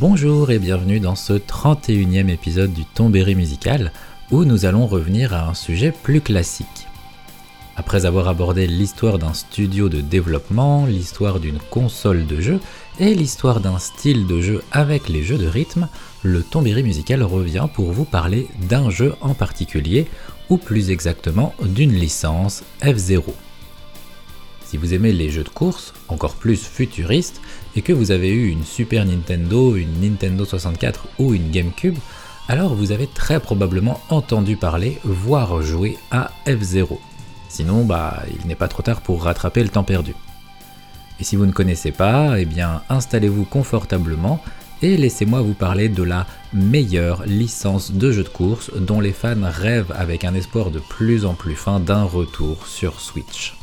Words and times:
Bonjour 0.00 0.50
et 0.50 0.58
bienvenue 0.58 0.98
dans 0.98 1.14
ce 1.14 1.34
31e 1.34 2.30
épisode 2.30 2.72
du 2.72 2.86
Tombéry 2.86 3.34
musical 3.34 3.92
où 4.30 4.46
nous 4.46 4.64
allons 4.64 4.86
revenir 4.86 5.34
à 5.34 5.46
un 5.46 5.52
sujet 5.52 5.92
plus 5.92 6.22
classique. 6.22 6.88
Après 7.76 8.06
avoir 8.06 8.26
abordé 8.26 8.66
l'histoire 8.66 9.18
d'un 9.18 9.34
studio 9.34 9.90
de 9.90 10.00
développement, 10.00 10.86
l'histoire 10.86 11.38
d'une 11.38 11.58
console 11.58 12.26
de 12.26 12.40
jeu 12.40 12.60
et 12.98 13.14
l'histoire 13.14 13.60
d'un 13.60 13.78
style 13.78 14.26
de 14.26 14.40
jeu 14.40 14.62
avec 14.72 15.10
les 15.10 15.22
jeux 15.22 15.36
de 15.36 15.46
rythme, 15.46 15.86
le 16.22 16.42
Tombéry 16.42 16.82
musical 16.82 17.22
revient 17.22 17.66
pour 17.74 17.92
vous 17.92 18.06
parler 18.06 18.48
d'un 18.70 18.88
jeu 18.88 19.14
en 19.20 19.34
particulier, 19.34 20.06
ou 20.48 20.56
plus 20.56 20.90
exactement 20.90 21.52
d'une 21.62 21.92
licence 21.92 22.64
F0. 22.80 23.22
Si 24.70 24.76
vous 24.76 24.94
aimez 24.94 25.12
les 25.12 25.30
jeux 25.30 25.42
de 25.42 25.48
course, 25.48 25.92
encore 26.06 26.36
plus 26.36 26.64
futuristes, 26.64 27.40
et 27.76 27.82
que 27.82 27.92
vous 27.92 28.10
avez 28.10 28.30
eu 28.30 28.48
une 28.48 28.64
Super 28.64 29.04
Nintendo, 29.04 29.76
une 29.76 30.00
Nintendo 30.00 30.44
64 30.44 31.06
ou 31.18 31.34
une 31.34 31.50
GameCube, 31.50 31.98
alors 32.48 32.74
vous 32.74 32.92
avez 32.92 33.06
très 33.06 33.38
probablement 33.38 34.00
entendu 34.08 34.56
parler, 34.56 34.98
voire 35.04 35.62
jouer 35.62 35.98
à 36.10 36.30
F0. 36.46 36.98
Sinon, 37.48 37.84
bah, 37.84 38.22
il 38.40 38.46
n'est 38.46 38.54
pas 38.54 38.68
trop 38.68 38.82
tard 38.82 39.00
pour 39.00 39.22
rattraper 39.22 39.62
le 39.62 39.68
temps 39.68 39.84
perdu. 39.84 40.14
Et 41.20 41.24
si 41.24 41.36
vous 41.36 41.46
ne 41.46 41.52
connaissez 41.52 41.92
pas, 41.92 42.40
eh 42.40 42.46
bien, 42.46 42.82
installez-vous 42.88 43.44
confortablement 43.44 44.40
et 44.82 44.96
laissez-moi 44.96 45.42
vous 45.42 45.54
parler 45.54 45.88
de 45.88 46.02
la 46.02 46.26
meilleure 46.52 47.24
licence 47.26 47.92
de 47.92 48.10
jeu 48.12 48.24
de 48.24 48.28
course 48.28 48.70
dont 48.74 49.00
les 49.00 49.12
fans 49.12 49.36
rêvent 49.42 49.92
avec 49.96 50.24
un 50.24 50.34
espoir 50.34 50.70
de 50.70 50.78
plus 50.78 51.26
en 51.26 51.34
plus 51.34 51.54
fin 51.54 51.78
d'un 51.78 52.04
retour 52.04 52.66
sur 52.66 53.00
Switch. 53.00 53.59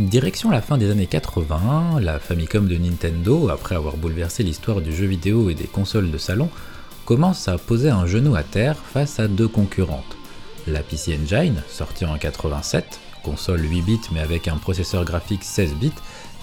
Direction 0.00 0.50
la 0.50 0.62
fin 0.62 0.78
des 0.78 0.90
années 0.90 1.06
80, 1.06 2.00
la 2.00 2.18
Famicom 2.18 2.66
de 2.66 2.76
Nintendo, 2.78 3.50
après 3.50 3.74
avoir 3.74 3.98
bouleversé 3.98 4.42
l'histoire 4.42 4.80
du 4.80 4.96
jeu 4.96 5.04
vidéo 5.04 5.50
et 5.50 5.54
des 5.54 5.66
consoles 5.66 6.10
de 6.10 6.16
salon, 6.16 6.48
commence 7.04 7.48
à 7.48 7.58
poser 7.58 7.90
un 7.90 8.06
genou 8.06 8.34
à 8.34 8.42
terre 8.42 8.78
face 8.78 9.20
à 9.20 9.28
deux 9.28 9.46
concurrentes 9.46 10.16
la 10.66 10.82
PC 10.82 11.18
Engine, 11.22 11.62
sortie 11.68 12.06
en 12.06 12.16
87, 12.16 12.98
console 13.22 13.62
8 13.62 13.82
bits 13.82 14.00
mais 14.12 14.20
avec 14.20 14.48
un 14.48 14.56
processeur 14.56 15.04
graphique 15.04 15.44
16 15.44 15.74
bits, 15.74 15.92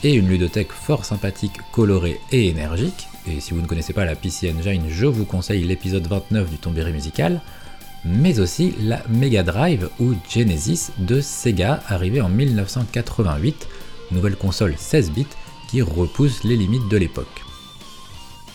et 0.03 0.13
une 0.13 0.27
ludothèque 0.27 0.71
fort 0.71 1.03
sympathique, 1.03 1.57
colorée 1.71 2.19
et 2.31 2.49
énergique. 2.49 3.07
Et 3.25 3.39
si 3.39 3.55
vous 3.55 3.61
ne 3.61 3.67
connaissez 3.67 3.93
pas 3.93 4.05
la 4.05 4.15
PC 4.15 4.53
Engine, 4.55 4.83
je 4.87 5.07
vous 5.07 5.25
conseille 5.25 5.63
l'épisode 5.63 6.05
29 6.05 6.49
du 6.51 6.57
Tombéry 6.57 6.91
musical, 6.91 7.41
mais 8.07 8.39
aussi 8.39 8.73
la 8.79 9.03
Mega 9.09 9.43
Drive 9.43 9.89
ou 9.99 10.13
Genesis 10.29 10.91
de 10.97 11.19
Sega 11.19 11.81
arrivée 11.87 12.21
en 12.21 12.29
1988, 12.29 13.67
nouvelle 14.11 14.37
console 14.37 14.75
16 14.77 15.11
bits 15.11 15.27
qui 15.69 15.81
repousse 15.81 16.43
les 16.43 16.55
limites 16.55 16.87
de 16.89 16.97
l'époque. 16.97 17.43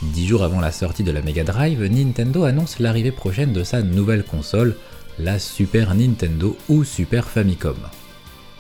Dix 0.01 0.27
jours 0.27 0.43
avant 0.43 0.61
la 0.61 0.73
sortie 0.73 1.05
de 1.05 1.13
la 1.13 1.21
Mega 1.21 1.45
Drive, 1.45 1.83
Nintendo 1.85 2.45
annonce 2.45 2.79
l'arrivée 2.79 3.13
prochaine 3.13 3.53
de 3.53 3.63
sa 3.63 3.83
nouvelle 3.83 4.25
console, 4.25 4.77
la 5.19 5.39
Super 5.39 5.95
Nintendo 5.95 6.57
ou 6.69 6.83
Super 6.83 7.29
Famicom. 7.29 7.77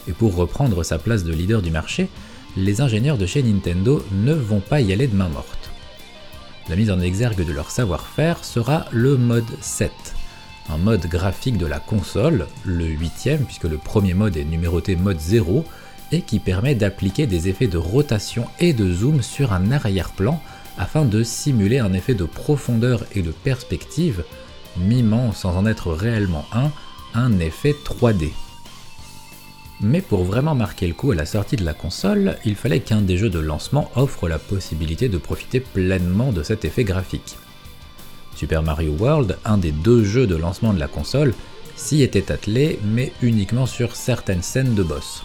Et 0.08 0.12
pour 0.12 0.36
reprendre 0.36 0.82
sa 0.84 0.98
place 0.98 1.24
de 1.24 1.32
leader 1.32 1.62
du 1.62 1.70
marché, 1.70 2.08
les 2.56 2.80
ingénieurs 2.80 3.18
de 3.18 3.26
chez 3.26 3.42
Nintendo 3.42 4.04
ne 4.12 4.34
vont 4.34 4.60
pas 4.60 4.80
y 4.80 4.92
aller 4.92 5.06
de 5.06 5.16
main 5.16 5.28
morte. 5.28 5.70
La 6.68 6.76
mise 6.76 6.90
en 6.90 7.00
exergue 7.00 7.46
de 7.46 7.52
leur 7.52 7.70
savoir-faire 7.70 8.44
sera 8.44 8.84
le 8.92 9.16
mode 9.16 9.50
7, 9.60 9.90
un 10.70 10.78
mode 10.78 11.06
graphique 11.06 11.58
de 11.58 11.66
la 11.66 11.80
console, 11.80 12.46
le 12.64 12.86
huitième 12.86 13.44
puisque 13.44 13.64
le 13.64 13.78
premier 13.78 14.14
mode 14.14 14.36
est 14.36 14.44
numéroté 14.44 14.96
mode 14.96 15.20
0, 15.20 15.64
et 16.12 16.20
qui 16.20 16.38
permet 16.38 16.74
d'appliquer 16.74 17.26
des 17.26 17.48
effets 17.48 17.66
de 17.66 17.78
rotation 17.78 18.46
et 18.60 18.72
de 18.72 18.92
zoom 18.92 19.22
sur 19.22 19.52
un 19.52 19.72
arrière-plan 19.72 20.40
afin 20.78 21.04
de 21.04 21.22
simuler 21.22 21.78
un 21.78 21.92
effet 21.92 22.14
de 22.14 22.24
profondeur 22.24 23.04
et 23.14 23.22
de 23.22 23.30
perspective 23.30 24.24
mimant 24.76 25.32
sans 25.32 25.56
en 25.56 25.66
être 25.66 25.92
réellement 25.92 26.46
un, 26.52 26.70
un 27.14 27.38
effet 27.40 27.74
3D. 27.84 28.30
Mais 29.80 30.00
pour 30.00 30.24
vraiment 30.24 30.54
marquer 30.54 30.86
le 30.86 30.94
coup 30.94 31.10
à 31.10 31.14
la 31.14 31.26
sortie 31.26 31.56
de 31.56 31.64
la 31.64 31.74
console, 31.74 32.36
il 32.44 32.54
fallait 32.54 32.80
qu'un 32.80 33.02
des 33.02 33.16
jeux 33.16 33.30
de 33.30 33.40
lancement 33.40 33.90
offre 33.96 34.28
la 34.28 34.38
possibilité 34.38 35.08
de 35.08 35.18
profiter 35.18 35.60
pleinement 35.60 36.32
de 36.32 36.42
cet 36.42 36.64
effet 36.64 36.84
graphique. 36.84 37.36
Super 38.36 38.62
Mario 38.62 38.92
World, 38.98 39.38
un 39.44 39.58
des 39.58 39.72
deux 39.72 40.04
jeux 40.04 40.26
de 40.26 40.36
lancement 40.36 40.72
de 40.72 40.78
la 40.78 40.88
console, 40.88 41.34
s'y 41.76 42.02
était 42.02 42.30
attelé, 42.30 42.78
mais 42.84 43.12
uniquement 43.22 43.66
sur 43.66 43.96
certaines 43.96 44.42
scènes 44.42 44.74
de 44.74 44.82
boss. 44.82 45.22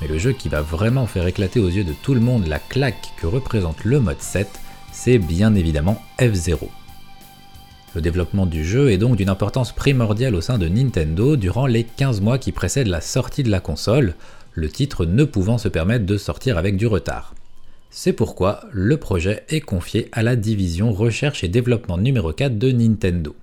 Mais 0.00 0.08
le 0.08 0.18
jeu 0.18 0.32
qui 0.32 0.48
va 0.48 0.62
vraiment 0.62 1.06
faire 1.06 1.26
éclater 1.26 1.60
aux 1.60 1.68
yeux 1.68 1.84
de 1.84 1.94
tout 2.02 2.14
le 2.14 2.20
monde 2.20 2.46
la 2.46 2.58
claque 2.58 3.12
que 3.18 3.26
représente 3.26 3.84
le 3.84 4.00
mode 4.00 4.20
7, 4.20 4.48
c'est 4.92 5.18
bien 5.18 5.54
évidemment 5.54 6.02
F0. 6.18 6.68
Le 7.94 8.00
développement 8.00 8.46
du 8.46 8.64
jeu 8.64 8.90
est 8.90 8.98
donc 8.98 9.16
d'une 9.16 9.28
importance 9.28 9.72
primordiale 9.72 10.34
au 10.34 10.40
sein 10.40 10.58
de 10.58 10.66
Nintendo 10.66 11.36
durant 11.36 11.66
les 11.66 11.84
15 11.84 12.20
mois 12.22 12.38
qui 12.38 12.50
précèdent 12.50 12.88
la 12.88 13.02
sortie 13.02 13.42
de 13.42 13.50
la 13.50 13.60
console, 13.60 14.14
le 14.54 14.68
titre 14.68 15.04
ne 15.04 15.24
pouvant 15.24 15.58
se 15.58 15.68
permettre 15.68 16.06
de 16.06 16.16
sortir 16.16 16.58
avec 16.58 16.76
du 16.76 16.86
retard. 16.86 17.34
C'est 17.94 18.14
pourquoi 18.14 18.64
le 18.72 18.96
projet 18.96 19.44
est 19.50 19.60
confié 19.60 20.08
à 20.12 20.22
la 20.22 20.34
division 20.34 20.94
recherche 20.94 21.44
et 21.44 21.48
développement 21.48 21.98
numéro 21.98 22.32
4 22.32 22.58
de 22.58 22.72
Nintendo. 22.72 23.36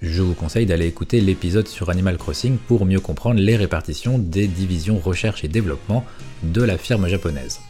Je 0.00 0.22
vous 0.22 0.32
conseille 0.32 0.64
d'aller 0.64 0.86
écouter 0.86 1.20
l'épisode 1.20 1.68
sur 1.68 1.90
Animal 1.90 2.16
Crossing 2.16 2.56
pour 2.56 2.86
mieux 2.86 2.98
comprendre 2.98 3.38
les 3.40 3.54
répartitions 3.56 4.18
des 4.18 4.46
divisions 4.46 4.98
recherche 4.98 5.44
et 5.44 5.48
développement 5.48 6.02
de 6.42 6.62
la 6.62 6.78
firme 6.78 7.08
japonaise. 7.08 7.60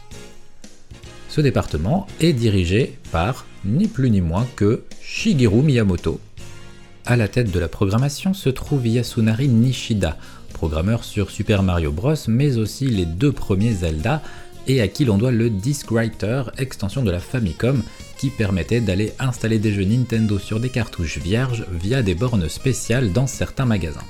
Ce 1.27 1.41
département 1.41 2.07
est 2.21 2.31
dirigé 2.31 2.97
par 3.11 3.45
ni 3.65 3.87
plus 3.87 4.09
ni 4.09 4.21
moins 4.21 4.47
que 4.55 4.85
Shigeru 5.01 5.63
Miyamoto. 5.63 6.21
À 7.05 7.17
la 7.17 7.27
tête 7.27 7.51
de 7.51 7.59
la 7.59 7.67
programmation 7.67 8.33
se 8.33 8.47
trouve 8.47 8.87
Yasunari 8.87 9.49
Nishida, 9.49 10.17
programmeur 10.53 11.03
sur 11.03 11.29
Super 11.29 11.61
Mario 11.61 11.91
Bros, 11.91 12.15
mais 12.29 12.57
aussi 12.57 12.87
les 12.87 13.05
deux 13.05 13.33
premiers 13.33 13.73
Zelda, 13.73 14.21
et 14.67 14.81
à 14.81 14.87
qui 14.87 15.05
l'on 15.05 15.17
doit 15.17 15.31
le 15.31 15.49
Disk 15.49 15.91
Writer, 15.91 16.43
extension 16.57 17.03
de 17.03 17.11
la 17.11 17.19
Famicom, 17.19 17.83
qui 18.17 18.29
permettait 18.29 18.81
d'aller 18.81 19.13
installer 19.19 19.59
des 19.59 19.71
jeux 19.71 19.83
Nintendo 19.83 20.39
sur 20.39 20.59
des 20.59 20.69
cartouches 20.69 21.17
vierges 21.17 21.65
via 21.71 22.01
des 22.01 22.15
bornes 22.15 22.47
spéciales 22.47 23.11
dans 23.11 23.27
certains 23.27 23.65
magasins. 23.65 24.03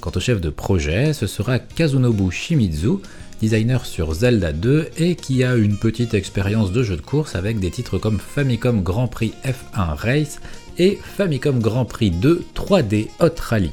Quant 0.00 0.12
au 0.14 0.20
chef 0.20 0.40
de 0.40 0.50
projet, 0.50 1.12
ce 1.12 1.26
sera 1.26 1.58
Kazunobu 1.58 2.30
Shimizu, 2.30 2.98
designer 3.40 3.84
sur 3.84 4.14
Zelda 4.14 4.52
2 4.52 4.90
et 4.98 5.14
qui 5.14 5.44
a 5.44 5.56
une 5.56 5.76
petite 5.76 6.14
expérience 6.14 6.72
de 6.72 6.82
jeu 6.82 6.96
de 6.96 7.02
course 7.02 7.34
avec 7.34 7.58
des 7.58 7.70
titres 7.70 7.98
comme 7.98 8.18
Famicom 8.18 8.82
Grand 8.82 9.08
Prix 9.08 9.32
F1 9.44 9.94
Race 9.94 10.40
et 10.78 10.98
Famicom 11.02 11.58
Grand 11.58 11.84
Prix 11.84 12.10
2 12.10 12.44
3D 12.54 13.08
Hot 13.20 13.40
Rally. 13.40 13.72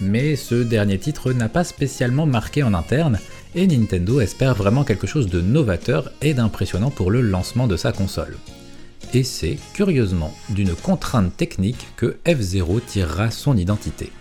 Mais 0.00 0.36
ce 0.36 0.54
dernier 0.54 0.98
titre 0.98 1.32
n'a 1.32 1.48
pas 1.48 1.64
spécialement 1.64 2.26
marqué 2.26 2.62
en 2.62 2.72
interne 2.72 3.18
et 3.54 3.66
Nintendo 3.66 4.20
espère 4.20 4.54
vraiment 4.54 4.84
quelque 4.84 5.06
chose 5.06 5.28
de 5.28 5.40
novateur 5.40 6.10
et 6.22 6.34
d'impressionnant 6.34 6.90
pour 6.90 7.10
le 7.10 7.20
lancement 7.20 7.66
de 7.66 7.76
sa 7.76 7.92
console. 7.92 8.36
Et 9.14 9.22
c'est, 9.22 9.58
curieusement, 9.72 10.34
d'une 10.50 10.74
contrainte 10.74 11.36
technique 11.36 11.88
que 11.96 12.16
F0 12.26 12.80
tirera 12.86 13.30
son 13.30 13.56
identité. 13.56 14.12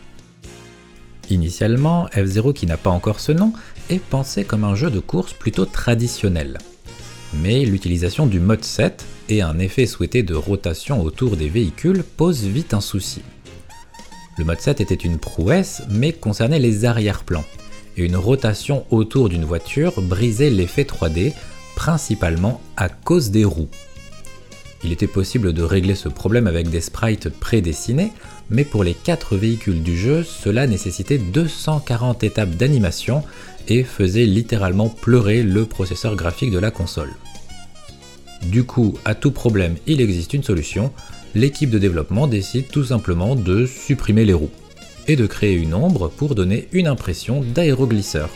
Initialement, 1.29 2.07
F0 2.07 2.53
qui 2.53 2.65
n'a 2.65 2.77
pas 2.77 2.89
encore 2.89 3.19
ce 3.19 3.33
nom 3.33 3.51
est 3.89 3.99
pensé 3.99 4.45
comme 4.45 4.63
un 4.63 4.75
jeu 4.75 4.89
de 4.89 4.99
course 4.99 5.33
plutôt 5.33 5.65
traditionnel. 5.65 6.57
Mais 7.33 7.65
l'utilisation 7.65 8.25
du 8.25 8.39
mode 8.39 8.63
7 8.63 9.03
et 9.27 9.41
un 9.41 9.59
effet 9.59 9.85
souhaité 9.85 10.23
de 10.23 10.35
rotation 10.35 11.01
autour 11.01 11.35
des 11.35 11.49
véhicules 11.49 12.03
pose 12.03 12.45
vite 12.45 12.73
un 12.73 12.81
souci. 12.81 13.21
Le 14.37 14.45
mode 14.45 14.61
7 14.61 14.79
était 14.79 14.95
une 14.95 15.17
prouesse 15.17 15.81
mais 15.89 16.13
concernait 16.13 16.59
les 16.59 16.85
arrière-plans, 16.85 17.43
une 18.05 18.15
rotation 18.15 18.85
autour 18.91 19.29
d'une 19.29 19.45
voiture 19.45 20.01
brisait 20.01 20.49
l'effet 20.49 20.83
3D, 20.83 21.33
principalement 21.75 22.61
à 22.75 22.89
cause 22.89 23.31
des 23.31 23.45
roues. 23.45 23.69
Il 24.83 24.91
était 24.91 25.07
possible 25.07 25.53
de 25.53 25.63
régler 25.63 25.95
ce 25.95 26.07
problème 26.07 26.47
avec 26.47 26.69
des 26.69 26.81
sprites 26.81 27.29
prédessinés, 27.29 28.11
mais 28.49 28.63
pour 28.63 28.83
les 28.83 28.93
4 28.93 29.35
véhicules 29.35 29.81
du 29.81 29.97
jeu, 29.97 30.23
cela 30.23 30.67
nécessitait 30.67 31.17
240 31.17 32.23
étapes 32.23 32.51
d'animation 32.51 33.23
et 33.67 33.83
faisait 33.83 34.25
littéralement 34.25 34.89
pleurer 34.89 35.43
le 35.43 35.65
processeur 35.65 36.15
graphique 36.15 36.51
de 36.51 36.59
la 36.59 36.71
console. 36.71 37.13
Du 38.43 38.63
coup, 38.63 38.97
à 39.03 39.15
tout 39.15 39.31
problème, 39.31 39.75
il 39.87 39.99
existe 39.99 40.33
une 40.33 40.43
solution, 40.43 40.91
l'équipe 41.33 41.71
de 41.71 41.79
développement 41.79 42.27
décide 42.27 42.67
tout 42.67 42.85
simplement 42.85 43.35
de 43.35 43.65
supprimer 43.65 44.25
les 44.25 44.33
roues 44.33 44.51
et 45.07 45.15
de 45.15 45.25
créer 45.25 45.53
une 45.53 45.73
ombre 45.73 46.09
pour 46.09 46.35
donner 46.35 46.67
une 46.71 46.87
impression 46.87 47.41
d'aéroglisseur. 47.41 48.29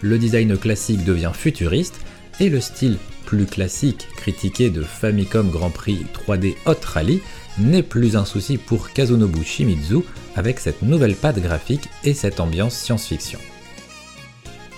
Le 0.00 0.18
design 0.18 0.56
classique 0.56 1.04
devient 1.04 1.32
futuriste 1.34 2.00
et 2.40 2.48
le 2.48 2.60
style 2.60 2.98
plus 3.26 3.46
classique 3.46 4.08
critiqué 4.16 4.70
de 4.70 4.82
Famicom 4.82 5.50
Grand 5.50 5.70
Prix 5.70 6.06
3D 6.14 6.54
Hot 6.66 6.84
Rally 6.84 7.20
n'est 7.58 7.82
plus 7.82 8.16
un 8.16 8.24
souci 8.24 8.56
pour 8.56 8.90
Kazunobu 8.90 9.44
Shimizu 9.44 9.98
avec 10.36 10.60
cette 10.60 10.82
nouvelle 10.82 11.16
patte 11.16 11.40
graphique 11.40 11.88
et 12.04 12.14
cette 12.14 12.40
ambiance 12.40 12.74
science-fiction. 12.74 13.38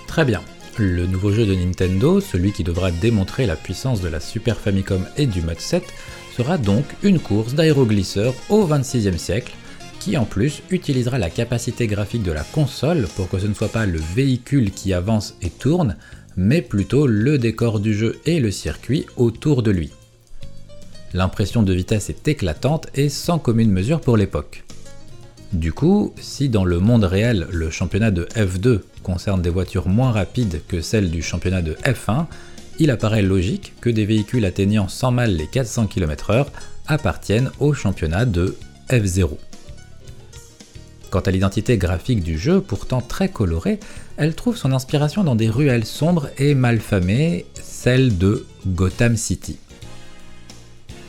Très 0.07 0.25
bien, 0.25 0.41
Le 0.77 1.05
nouveau 1.05 1.31
jeu 1.31 1.45
de 1.45 1.53
Nintendo, 1.53 2.21
celui 2.21 2.53
qui 2.53 2.63
devra 2.63 2.91
démontrer 2.91 3.45
la 3.45 3.55
puissance 3.57 4.01
de 4.01 4.07
la 4.07 4.19
Super 4.19 4.57
Famicom 4.57 5.05
et 5.17 5.27
du 5.27 5.41
mode 5.41 5.59
7, 5.59 5.83
sera 6.35 6.57
donc 6.57 6.85
une 7.03 7.19
course 7.19 7.53
d'aéroglisseur 7.53 8.33
au 8.49 8.65
26e 8.65 9.17
siècle, 9.17 9.53
qui 10.01 10.17
en 10.17 10.25
plus 10.25 10.63
utilisera 10.71 11.19
la 11.19 11.29
capacité 11.29 11.85
graphique 11.85 12.23
de 12.23 12.31
la 12.31 12.43
console 12.43 13.07
pour 13.15 13.29
que 13.29 13.37
ce 13.37 13.45
ne 13.45 13.53
soit 13.53 13.71
pas 13.71 13.85
le 13.85 13.99
véhicule 13.99 14.71
qui 14.71 14.93
avance 14.93 15.35
et 15.43 15.51
tourne, 15.51 15.95
mais 16.35 16.63
plutôt 16.63 17.05
le 17.05 17.37
décor 17.37 17.79
du 17.79 17.93
jeu 17.93 18.19
et 18.25 18.39
le 18.39 18.49
circuit 18.49 19.05
autour 19.15 19.61
de 19.61 19.69
lui. 19.69 19.91
L'impression 21.13 21.61
de 21.61 21.71
vitesse 21.71 22.09
est 22.09 22.27
éclatante 22.27 22.87
et 22.95 23.09
sans 23.09 23.37
commune 23.37 23.71
mesure 23.71 24.01
pour 24.01 24.17
l'époque. 24.17 24.63
Du 25.53 25.71
coup, 25.71 26.15
si 26.19 26.49
dans 26.49 26.65
le 26.65 26.79
monde 26.79 27.03
réel 27.03 27.45
le 27.51 27.69
championnat 27.69 28.09
de 28.09 28.25
F2 28.35 28.79
concerne 29.03 29.43
des 29.43 29.49
voitures 29.51 29.87
moins 29.87 30.11
rapides 30.11 30.61
que 30.67 30.81
celles 30.81 31.11
du 31.11 31.21
championnat 31.21 31.61
de 31.61 31.73
F1, 31.83 32.25
il 32.79 32.89
apparaît 32.89 33.21
logique 33.21 33.73
que 33.81 33.89
des 33.91 34.05
véhicules 34.05 34.45
atteignant 34.45 34.87
sans 34.87 35.11
mal 35.11 35.35
les 35.35 35.47
400 35.47 35.85
km/h 35.85 36.47
appartiennent 36.87 37.51
au 37.59 37.73
championnat 37.73 38.25
de 38.25 38.55
F0. 38.89 39.37
Quant 41.11 41.19
à 41.19 41.31
l'identité 41.31 41.77
graphique 41.77 42.23
du 42.23 42.39
jeu, 42.39 42.61
pourtant 42.61 43.01
très 43.01 43.27
colorée, 43.27 43.81
elle 44.15 44.33
trouve 44.33 44.55
son 44.55 44.71
inspiration 44.71 45.25
dans 45.25 45.35
des 45.35 45.49
ruelles 45.49 45.85
sombres 45.85 46.29
et 46.37 46.55
malfamées, 46.55 47.45
celles 47.61 48.17
de 48.17 48.45
Gotham 48.65 49.17
City. 49.17 49.57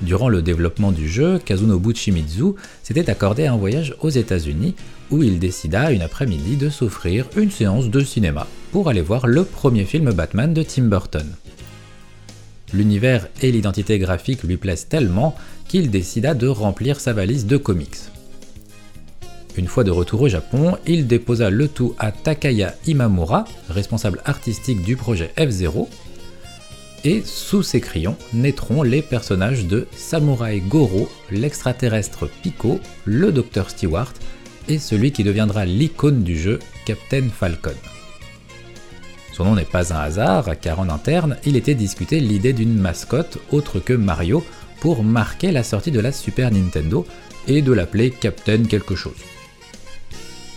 Durant 0.01 0.29
le 0.29 0.43
développement 0.43 0.91
du 0.91 1.09
jeu, 1.09 1.39
Kazunobu 1.39 1.95
Shimizu 1.95 2.55
s'était 2.83 3.11
accordé 3.11 3.47
un 3.47 3.57
voyage 3.57 3.95
aux 4.01 4.11
États-Unis 4.11 4.75
où 5.13 5.23
il 5.23 5.39
décida 5.39 5.93
une 5.93 6.03
après-midi 6.03 6.57
de 6.57 6.69
s'offrir 6.69 7.29
une 7.37 7.53
séance 7.53 7.89
de 7.89 8.01
cinéma 8.01 8.49
pour 8.73 8.89
aller 8.89 9.03
voir 9.03 9.29
le 9.29 9.45
premier 9.45 9.85
film 9.85 10.11
Batman 10.11 10.53
de 10.53 10.65
Tim 10.65 10.87
Burton. 10.87 11.29
L'univers 12.75 13.29
et 13.41 13.53
l'identité 13.53 14.01
graphique 14.01 14.43
lui 14.43 14.57
plaisent 14.57 14.89
tellement 14.89 15.37
qu'il 15.69 15.91
décida 15.91 16.35
de 16.35 16.49
remplir 16.49 16.99
sa 16.99 17.13
valise 17.13 17.47
de 17.47 17.57
comics. 17.57 17.99
Une 19.57 19.67
fois 19.67 19.85
de 19.85 19.91
retour 19.91 20.23
au 20.23 20.29
Japon, 20.29 20.79
il 20.87 21.07
déposa 21.07 21.51
le 21.51 21.69
tout 21.69 21.95
à 21.99 22.11
Takaya 22.11 22.75
Imamura, 22.87 23.45
responsable 23.69 24.23
artistique 24.25 24.83
du 24.83 24.97
projet 24.97 25.31
F0, 25.37 25.89
et 27.05 27.23
sous 27.25 27.63
ses 27.63 27.81
crayons 27.81 28.17
naîtront 28.33 28.83
les 28.83 29.03
personnages 29.03 29.67
de 29.67 29.87
Samurai 29.93 30.61
Goro, 30.61 31.09
l'extraterrestre 31.31 32.29
Pico, 32.43 32.81
le 33.05 33.33
Docteur 33.33 33.71
Stewart 33.71 34.13
et 34.69 34.79
celui 34.79 35.11
qui 35.11 35.25
deviendra 35.25 35.65
l'icône 35.65 36.23
du 36.23 36.39
jeu, 36.39 36.61
Captain 36.87 37.29
Falcon. 37.29 37.75
Son 39.33 39.45
nom 39.45 39.57
n'est 39.57 39.65
pas 39.65 39.93
un 39.93 39.99
hasard, 39.99 40.51
car 40.61 40.79
en 40.79 40.89
interne, 40.89 41.37
il 41.45 41.57
était 41.57 41.75
discuté 41.75 42.21
l'idée 42.21 42.53
d'une 42.53 42.79
mascotte 42.79 43.39
autre 43.51 43.81
que 43.81 43.95
Mario 43.95 44.45
pour 44.81 45.03
marquer 45.03 45.51
la 45.51 45.65
sortie 45.65 45.91
de 45.91 46.01
la 46.01 46.13
Super 46.13 46.53
Nintendo 46.53 47.07
et 47.49 47.63
de 47.63 47.73
l'appeler 47.73 48.11
Captain 48.11 48.63
quelque 48.65 48.95
chose. 48.95 49.32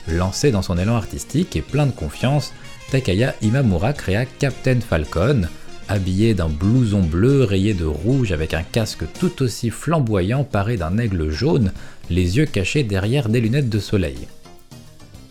Lancé 0.07 0.51
dans 0.51 0.61
son 0.61 0.77
élan 0.77 0.95
artistique 0.95 1.55
et 1.55 1.61
plein 1.61 1.87
de 1.87 1.91
confiance, 1.91 2.53
Takaya 2.91 3.35
Imamura 3.41 3.93
créa 3.93 4.25
Captain 4.25 4.79
Falcon, 4.79 5.47
habillé 5.87 6.33
d'un 6.33 6.49
blouson 6.49 7.01
bleu 7.01 7.43
rayé 7.43 7.73
de 7.73 7.85
rouge 7.85 8.31
avec 8.31 8.53
un 8.53 8.63
casque 8.63 9.03
tout 9.19 9.41
aussi 9.41 9.69
flamboyant 9.69 10.43
paré 10.43 10.77
d'un 10.77 10.97
aigle 10.97 11.29
jaune, 11.29 11.71
les 12.09 12.37
yeux 12.37 12.45
cachés 12.45 12.83
derrière 12.83 13.29
des 13.29 13.41
lunettes 13.41 13.69
de 13.69 13.79
soleil. 13.79 14.27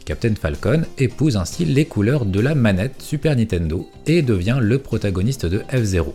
Captain 0.05 0.35
Falcon 0.35 0.83
épouse 0.99 1.37
ainsi 1.37 1.65
les 1.65 1.87
couleurs 1.87 2.27
de 2.27 2.41
la 2.41 2.55
manette 2.55 3.01
Super 3.01 3.37
Nintendo 3.37 3.89
et 4.07 4.23
devient 4.23 4.59
le 4.61 4.79
protagoniste 4.79 5.47
de 5.47 5.63
F-Zero. 5.71 6.15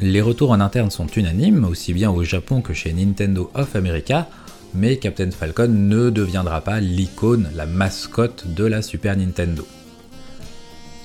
Les 0.00 0.20
retours 0.20 0.50
en 0.50 0.60
interne 0.60 0.90
sont 0.90 1.06
unanimes, 1.06 1.64
aussi 1.64 1.94
bien 1.94 2.10
au 2.10 2.22
Japon 2.22 2.60
que 2.60 2.74
chez 2.74 2.92
Nintendo 2.92 3.50
of 3.54 3.74
America, 3.76 4.28
mais 4.74 4.96
Captain 4.96 5.30
Falcon 5.30 5.68
ne 5.68 6.10
deviendra 6.10 6.60
pas 6.60 6.80
l'icône, 6.80 7.48
la 7.54 7.66
mascotte 7.66 8.46
de 8.54 8.64
la 8.64 8.82
Super 8.82 9.16
Nintendo. 9.16 9.66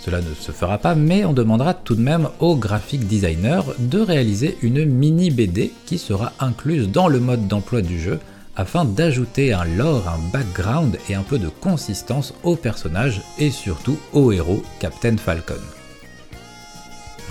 Cela 0.03 0.19
ne 0.21 0.33
se 0.33 0.51
fera 0.51 0.79
pas, 0.79 0.95
mais 0.95 1.25
on 1.25 1.33
demandera 1.33 1.75
tout 1.75 1.95
de 1.95 2.01
même 2.01 2.29
au 2.39 2.55
graphic 2.55 3.07
designer 3.07 3.63
de 3.77 3.99
réaliser 3.99 4.57
une 4.63 4.83
mini 4.83 5.29
BD 5.29 5.71
qui 5.85 5.99
sera 5.99 6.33
incluse 6.39 6.89
dans 6.89 7.07
le 7.07 7.19
mode 7.19 7.47
d'emploi 7.47 7.81
du 7.81 7.99
jeu 7.99 8.19
afin 8.55 8.83
d'ajouter 8.83 9.53
un 9.53 9.65
lore, 9.65 10.07
un 10.09 10.19
background 10.31 10.97
et 11.07 11.13
un 11.13 11.23
peu 11.23 11.37
de 11.37 11.49
consistance 11.49 12.33
au 12.43 12.55
personnage 12.55 13.21
et 13.37 13.51
surtout 13.51 13.97
au 14.11 14.31
héros 14.31 14.63
Captain 14.79 15.17
Falcon. 15.17 15.80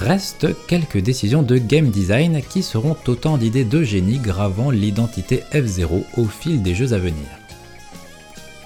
Restent 0.01 0.49
quelques 0.67 0.97
décisions 0.97 1.43
de 1.43 1.59
game 1.59 1.91
design 1.91 2.41
qui 2.49 2.63
seront 2.63 2.97
autant 3.07 3.37
d'idées 3.37 3.65
de 3.65 3.83
génie 3.83 4.19
gravant 4.19 4.71
l'identité 4.71 5.45
F0 5.53 6.05
au 6.17 6.25
fil 6.25 6.63
des 6.63 6.75
jeux 6.75 6.95
à 6.95 6.99
venir. 6.99 7.27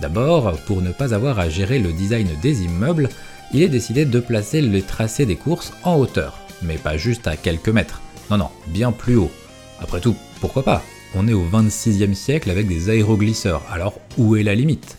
D'abord, 0.00 0.52
pour 0.66 0.80
ne 0.80 0.92
pas 0.92 1.12
avoir 1.12 1.40
à 1.40 1.48
gérer 1.48 1.80
le 1.80 1.92
design 1.92 2.28
des 2.40 2.62
immeubles, 2.62 3.08
il 3.52 3.62
est 3.62 3.68
décidé 3.68 4.04
de 4.04 4.20
placer 4.20 4.60
les 4.60 4.82
tracés 4.82 5.26
des 5.26 5.34
courses 5.34 5.72
en 5.82 5.96
hauteur, 5.96 6.38
mais 6.62 6.76
pas 6.76 6.96
juste 6.96 7.26
à 7.26 7.36
quelques 7.36 7.68
mètres, 7.68 8.00
non 8.30 8.38
non, 8.38 8.50
bien 8.68 8.92
plus 8.92 9.16
haut. 9.16 9.32
Après 9.80 10.00
tout, 10.00 10.14
pourquoi 10.40 10.62
pas? 10.62 10.84
On 11.16 11.26
est 11.26 11.32
au 11.32 11.44
26e 11.44 12.14
siècle 12.14 12.48
avec 12.48 12.68
des 12.68 12.90
aéroglisseurs, 12.90 13.62
alors 13.72 13.98
où 14.18 14.36
est 14.36 14.44
la 14.44 14.54
limite? 14.54 14.98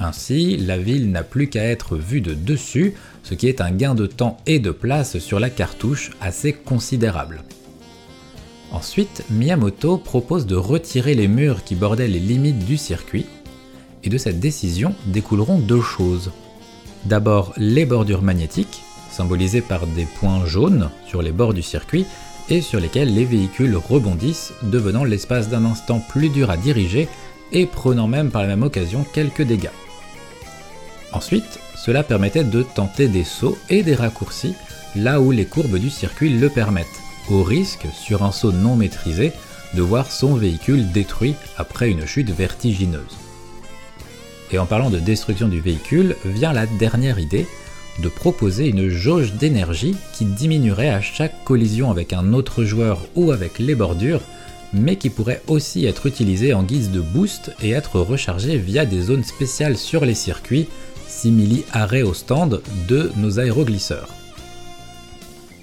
Ainsi, 0.00 0.56
la 0.56 0.78
ville 0.78 1.10
n'a 1.10 1.22
plus 1.22 1.48
qu'à 1.48 1.62
être 1.62 1.96
vue 1.96 2.22
de 2.22 2.32
dessus, 2.32 2.94
ce 3.22 3.34
qui 3.34 3.48
est 3.48 3.60
un 3.60 3.70
gain 3.70 3.94
de 3.94 4.06
temps 4.06 4.38
et 4.46 4.58
de 4.58 4.70
place 4.70 5.18
sur 5.18 5.38
la 5.38 5.50
cartouche 5.50 6.10
assez 6.22 6.54
considérable. 6.54 7.42
Ensuite, 8.72 9.24
Miyamoto 9.30 9.98
propose 9.98 10.46
de 10.46 10.56
retirer 10.56 11.14
les 11.14 11.28
murs 11.28 11.64
qui 11.64 11.74
bordaient 11.74 12.08
les 12.08 12.18
limites 12.18 12.64
du 12.64 12.78
circuit, 12.78 13.26
et 14.02 14.08
de 14.08 14.16
cette 14.16 14.40
décision 14.40 14.94
découleront 15.06 15.58
deux 15.58 15.82
choses. 15.82 16.30
D'abord 17.04 17.52
les 17.58 17.84
bordures 17.84 18.22
magnétiques, 18.22 18.82
symbolisées 19.10 19.60
par 19.60 19.86
des 19.86 20.06
points 20.06 20.46
jaunes 20.46 20.88
sur 21.06 21.20
les 21.20 21.32
bords 21.32 21.52
du 21.52 21.62
circuit 21.62 22.06
et 22.48 22.62
sur 22.62 22.80
lesquels 22.80 23.14
les 23.14 23.24
véhicules 23.26 23.76
rebondissent, 23.76 24.54
devenant 24.62 25.04
l'espace 25.04 25.50
d'un 25.50 25.66
instant 25.66 26.00
plus 26.08 26.30
dur 26.30 26.50
à 26.50 26.56
diriger 26.56 27.06
et 27.52 27.66
prenant 27.66 28.06
même 28.06 28.30
par 28.30 28.42
la 28.42 28.48
même 28.48 28.62
occasion 28.62 29.04
quelques 29.12 29.42
dégâts. 29.42 29.68
Ensuite, 31.12 31.58
cela 31.76 32.02
permettait 32.02 32.44
de 32.44 32.62
tenter 32.62 33.08
des 33.08 33.24
sauts 33.24 33.58
et 33.68 33.82
des 33.82 33.94
raccourcis 33.94 34.54
là 34.96 35.20
où 35.20 35.30
les 35.30 35.44
courbes 35.44 35.78
du 35.78 35.90
circuit 35.90 36.30
le 36.30 36.48
permettent, 36.48 36.86
au 37.30 37.42
risque, 37.42 37.86
sur 37.92 38.22
un 38.22 38.32
saut 38.32 38.52
non 38.52 38.76
maîtrisé, 38.76 39.32
de 39.74 39.82
voir 39.82 40.10
son 40.10 40.34
véhicule 40.34 40.90
détruit 40.90 41.34
après 41.56 41.90
une 41.90 42.06
chute 42.06 42.30
vertigineuse. 42.30 43.18
Et 44.52 44.58
en 44.58 44.66
parlant 44.66 44.90
de 44.90 44.98
destruction 44.98 45.48
du 45.48 45.60
véhicule, 45.60 46.16
vient 46.24 46.52
la 46.52 46.66
dernière 46.66 47.20
idée, 47.20 47.46
de 48.00 48.08
proposer 48.08 48.68
une 48.68 48.88
jauge 48.88 49.34
d'énergie 49.34 49.94
qui 50.12 50.24
diminuerait 50.24 50.88
à 50.90 51.00
chaque 51.00 51.44
collision 51.44 51.90
avec 51.90 52.12
un 52.12 52.32
autre 52.32 52.64
joueur 52.64 53.00
ou 53.14 53.30
avec 53.30 53.58
les 53.58 53.74
bordures, 53.74 54.22
mais 54.72 54.96
qui 54.96 55.10
pourrait 55.10 55.42
aussi 55.48 55.86
être 55.86 56.06
utilisée 56.06 56.54
en 56.54 56.62
guise 56.62 56.90
de 56.90 57.00
boost 57.00 57.52
et 57.62 57.70
être 57.70 58.00
rechargée 58.00 58.56
via 58.56 58.86
des 58.86 59.02
zones 59.02 59.24
spéciales 59.24 59.76
sur 59.76 60.04
les 60.04 60.14
circuits, 60.14 60.68
simili 61.10 61.64
arrêt 61.72 62.02
au 62.02 62.14
stand 62.14 62.62
de 62.88 63.10
nos 63.16 63.38
aéroglisseurs. 63.38 64.08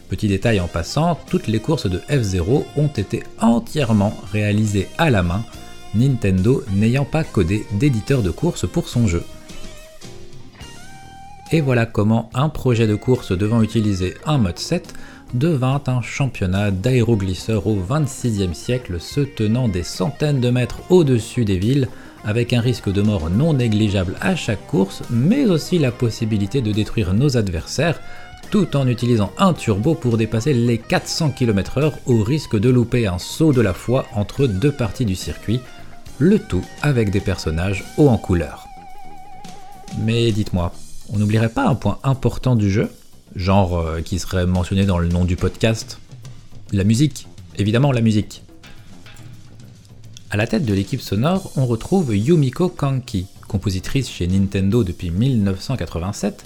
Petit 0.10 0.28
détail 0.28 0.60
en 0.60 0.68
passant, 0.68 1.18
toutes 1.30 1.48
les 1.48 1.60
courses 1.60 1.90
de 1.90 2.00
F0 2.10 2.64
ont 2.76 2.88
été 2.88 3.24
entièrement 3.42 4.14
réalisées 4.32 4.88
à 4.98 5.10
la 5.10 5.24
main 5.24 5.44
Nintendo 5.96 6.64
n'ayant 6.74 7.06
pas 7.06 7.24
codé 7.24 7.66
d'éditeur 7.74 8.22
de 8.22 8.30
course 8.30 8.68
pour 8.68 8.88
son 8.88 9.08
jeu. 9.08 9.24
Et 11.52 11.62
voilà 11.62 11.86
comment 11.86 12.30
un 12.34 12.50
projet 12.50 12.88
de 12.88 12.96
course 12.96 13.32
devant 13.32 13.62
utiliser 13.62 14.16
un 14.26 14.38
mode 14.38 14.60
7 14.60 14.94
devint 15.34 15.82
un 15.88 16.02
championnat 16.02 16.72
d'aéroglisseurs 16.72 17.68
au 17.68 17.78
26e 17.78 18.54
siècle 18.54 19.00
se 19.00 19.22
tenant 19.22 19.68
des 19.68 19.84
centaines 19.84 20.42
de 20.42 20.50
mètres 20.50 20.82
au-dessus 20.90 21.46
des 21.46 21.58
villes 21.58 21.88
avec 22.28 22.54
un 22.54 22.62
risque 22.62 22.92
de 22.92 23.02
mort 23.02 23.32
non 23.32 23.54
négligeable 23.54 24.16
à 24.22 24.36
chaque 24.36 24.68
course 24.68 25.02
mais 25.10 25.46
aussi 25.46 25.80
la 25.80 25.92
possibilité 25.92 26.62
de 26.62 26.72
détruire 26.72 27.16
nos 27.16 27.38
adversaires 27.38 28.00
tout 28.52 28.78
en 28.78 28.88
utilisant 28.88 29.32
un 29.40 29.54
turbo 29.54 29.96
pour 29.96 30.18
dépasser 30.18 30.54
les 30.54 30.78
400 30.78 31.32
km/h 31.32 31.94
au 32.06 32.22
risque 32.22 32.58
de 32.58 32.70
louper 32.70 33.08
un 33.08 33.18
saut 33.18 33.54
de 33.54 33.62
la 33.62 33.74
foi 33.74 34.06
entre 34.14 34.46
deux 34.46 34.72
parties 34.72 35.06
du 35.06 35.16
circuit 35.16 35.60
le 36.20 36.40
tout 36.40 36.66
avec 36.82 37.12
des 37.12 37.20
personnages 37.20 37.84
hauts 37.98 38.10
en 38.10 38.18
couleur. 38.18 38.68
Mais 40.00 40.32
dites-moi, 40.32 40.74
on 41.14 41.18
n'oublierait 41.18 41.50
pas 41.50 41.68
un 41.68 41.76
point 41.76 42.00
important 42.04 42.56
du 42.56 42.70
jeu, 42.70 42.90
genre 43.36 43.78
euh, 43.78 44.02
qui 44.02 44.20
serait 44.20 44.46
mentionné 44.46 44.86
dans 44.86 44.98
le 44.98 45.08
nom 45.08 45.26
du 45.26 45.36
podcast? 45.36 46.00
La 46.72 46.84
musique, 46.84 47.28
évidemment 47.58 47.92
la 47.92 48.02
musique. 48.02 48.44
À 50.30 50.36
la 50.36 50.46
tête 50.46 50.66
de 50.66 50.74
l'équipe 50.74 51.00
sonore, 51.00 51.54
on 51.56 51.66
retrouve 51.66 52.14
Yumiko 52.14 52.68
Kanki, 52.68 53.28
compositrice 53.48 54.10
chez 54.10 54.28
Nintendo 54.28 54.84
depuis 54.84 55.10
1987 55.10 56.44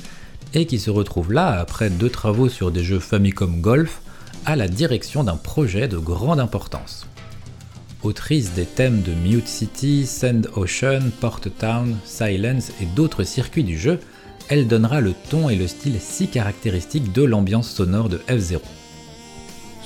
et 0.54 0.68
qui 0.68 0.78
se 0.78 0.92
retrouve 0.92 1.34
là, 1.34 1.60
après 1.60 1.90
deux 1.90 2.10
travaux 2.10 2.48
sur 2.48 2.70
des 2.70 2.84
jeux 2.84 3.00
Famicom 3.00 3.60
Golf, 3.60 4.02
à 4.46 4.56
la 4.56 4.68
direction 4.68 5.24
d'un 5.24 5.36
projet 5.36 5.88
de 5.88 5.98
grande 5.98 6.40
importance. 6.40 7.08
Autrice 8.04 8.54
des 8.54 8.66
thèmes 8.66 9.02
de 9.02 9.14
Mute 9.14 9.48
City, 9.48 10.06
Sand 10.06 10.48
Ocean, 10.56 11.10
Port 11.20 11.42
Town, 11.58 11.98
Silence 12.06 12.72
et 12.84 12.86
d'autres 12.86 13.24
circuits 13.24 13.64
du 13.64 13.80
jeu, 13.80 14.00
elle 14.48 14.68
donnera 14.68 15.02
le 15.02 15.16
ton 15.32 15.50
et 15.50 15.56
le 15.56 15.66
style 15.66 15.98
si 16.00 16.28
caractéristique 16.28 17.12
de 17.14 17.24
l'ambiance 17.24 17.72
sonore 17.72 18.10
de 18.10 18.20
F-Zero. 18.30 18.62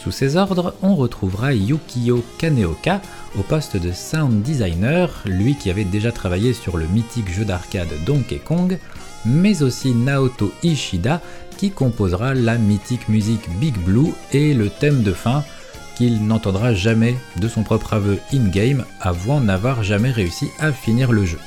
Sous 0.04 0.12
ses 0.12 0.36
ordres, 0.36 0.76
on 0.82 0.96
retrouvera 0.96 1.54
Yukio 1.54 2.24
Kaneoka 2.38 3.02
au 3.38 3.44
poste 3.44 3.78
de 3.78 3.92
sound 3.92 4.42
designer, 4.42 5.24
lui 5.26 5.56
qui 5.56 5.70
avait 5.70 5.84
déjà 5.84 6.12
travaillé 6.12 6.54
sur 6.54 6.78
le 6.78 6.88
mythique 6.88 7.32
jeu 7.32 7.46
d'arcade 7.46 7.90
Donkey 8.06 8.40
Kong, 8.44 8.78
mais 9.26 9.64
aussi 9.64 9.94
Naoto 9.94 10.54
Ishida 10.64 11.22
qui 11.58 11.72
composera 11.72 12.34
la 12.34 12.58
mythique 12.58 13.10
musique 13.10 13.50
Big 13.60 13.78
Blue 13.78 14.14
et 14.32 14.54
le 14.54 14.70
thème 14.70 15.04
de 15.04 15.14
fin 15.14 15.44
qu'il 15.96 16.26
n'entendra 16.26 16.74
jamais 16.74 17.16
de 17.38 17.48
son 17.48 17.64
propre 17.64 17.94
aveu 17.94 18.20
in-game 18.34 18.84
avant 19.00 19.40
n'avoir 19.40 19.84
jamais 19.84 20.12
réussi 20.12 20.50
à 20.60 20.72
finir 20.72 21.12
le 21.12 21.26
jeu. 21.26 21.40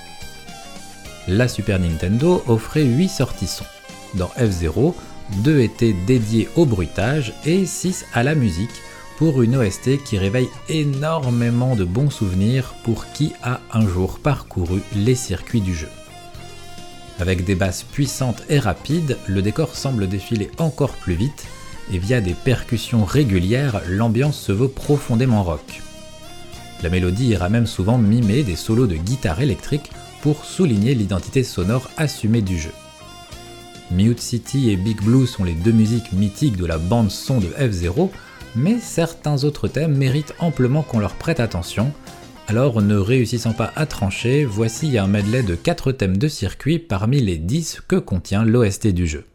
La 1.26 1.48
Super 1.48 1.78
Nintendo 1.78 2.42
offrait 2.46 2.84
8 2.84 3.08
sorties. 3.08 3.58
Dans 4.14 4.28
F-Zero, 4.28 4.96
2 5.44 5.60
étaient 5.60 5.94
dédiés 6.06 6.48
au 6.56 6.64
bruitage 6.64 7.34
et 7.44 7.66
6 7.66 8.06
à 8.14 8.22
la 8.22 8.34
musique 8.34 8.70
pour 9.18 9.42
une 9.42 9.56
OST 9.56 10.04
qui 10.04 10.16
réveille 10.16 10.48
énormément 10.68 11.74
de 11.74 11.84
bons 11.84 12.08
souvenirs 12.08 12.72
pour 12.84 13.10
qui 13.10 13.32
a 13.42 13.60
un 13.72 13.84
jour 13.84 14.20
parcouru 14.20 14.80
les 14.94 15.16
circuits 15.16 15.60
du 15.60 15.74
jeu. 15.74 15.88
Avec 17.18 17.44
des 17.44 17.56
basses 17.56 17.82
puissantes 17.82 18.44
et 18.48 18.60
rapides, 18.60 19.18
le 19.26 19.42
décor 19.42 19.74
semble 19.74 20.08
défiler 20.08 20.52
encore 20.58 20.92
plus 20.92 21.14
vite, 21.14 21.48
et 21.92 21.98
via 21.98 22.20
des 22.20 22.34
percussions 22.34 23.04
régulières, 23.04 23.82
l'ambiance 23.88 24.38
se 24.38 24.52
veut 24.52 24.68
profondément 24.68 25.42
rock. 25.42 25.82
La 26.84 26.88
mélodie 26.88 27.30
ira 27.30 27.48
même 27.48 27.66
souvent 27.66 27.98
mimer 27.98 28.44
des 28.44 28.54
solos 28.54 28.86
de 28.86 28.94
guitare 28.94 29.40
électrique 29.40 29.90
pour 30.22 30.44
souligner 30.44 30.94
l'identité 30.94 31.42
sonore 31.42 31.90
assumée 31.96 32.42
du 32.42 32.56
jeu. 32.56 32.72
Mute 33.90 34.20
City 34.20 34.70
et 34.70 34.76
Big 34.76 35.02
Blue 35.02 35.26
sont 35.26 35.42
les 35.42 35.54
deux 35.54 35.72
musiques 35.72 36.12
mythiques 36.12 36.56
de 36.56 36.66
la 36.66 36.78
bande 36.78 37.10
son 37.10 37.40
de 37.40 37.48
F-Zero, 37.48 38.12
mais 38.56 38.78
certains 38.78 39.44
autres 39.44 39.68
thèmes 39.68 39.96
méritent 39.96 40.34
amplement 40.38 40.82
qu'on 40.82 40.98
leur 40.98 41.14
prête 41.14 41.40
attention, 41.40 41.92
alors, 42.50 42.80
ne 42.80 42.96
réussissant 42.96 43.52
pas 43.52 43.72
à 43.76 43.84
trancher, 43.84 44.46
voici 44.46 44.96
un 44.96 45.06
medley 45.06 45.42
de 45.42 45.54
4 45.54 45.92
thèmes 45.92 46.16
de 46.16 46.28
circuit 46.28 46.78
parmi 46.78 47.20
les 47.20 47.36
10 47.36 47.82
que 47.86 47.96
contient 47.96 48.42
l'OST 48.42 48.86
du 48.86 49.06
jeu. 49.06 49.26